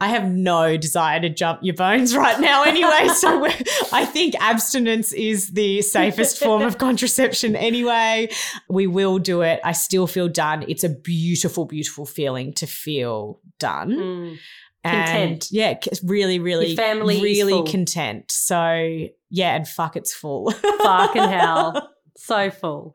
[0.00, 3.06] I have no desire to jump your bones right now anyway.
[3.14, 3.44] so
[3.92, 8.28] I think abstinence is the safest form of contraception anyway.
[8.68, 9.60] We will do it.
[9.62, 10.64] I still feel done.
[10.66, 13.90] It's a beautiful, beautiful feeling to feel done.
[13.90, 14.38] Mm.
[14.84, 15.48] And Content.
[15.52, 18.30] yeah, really, really, Your family really content.
[18.32, 20.50] So yeah, and fuck, it's full.
[20.50, 21.88] Fucking hell.
[22.14, 22.94] So full.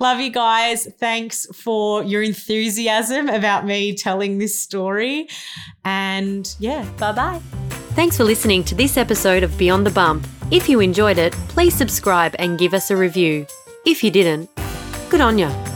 [0.00, 0.86] Love you guys.
[0.98, 5.28] Thanks for your enthusiasm about me telling this story.
[5.84, 7.40] And yeah, Bye bye.
[7.94, 10.26] Thanks for listening to this episode of Beyond the Bump.
[10.50, 13.46] If you enjoyed it, please subscribe and give us a review.
[13.86, 14.50] If you didn't,
[15.08, 15.75] good on ya.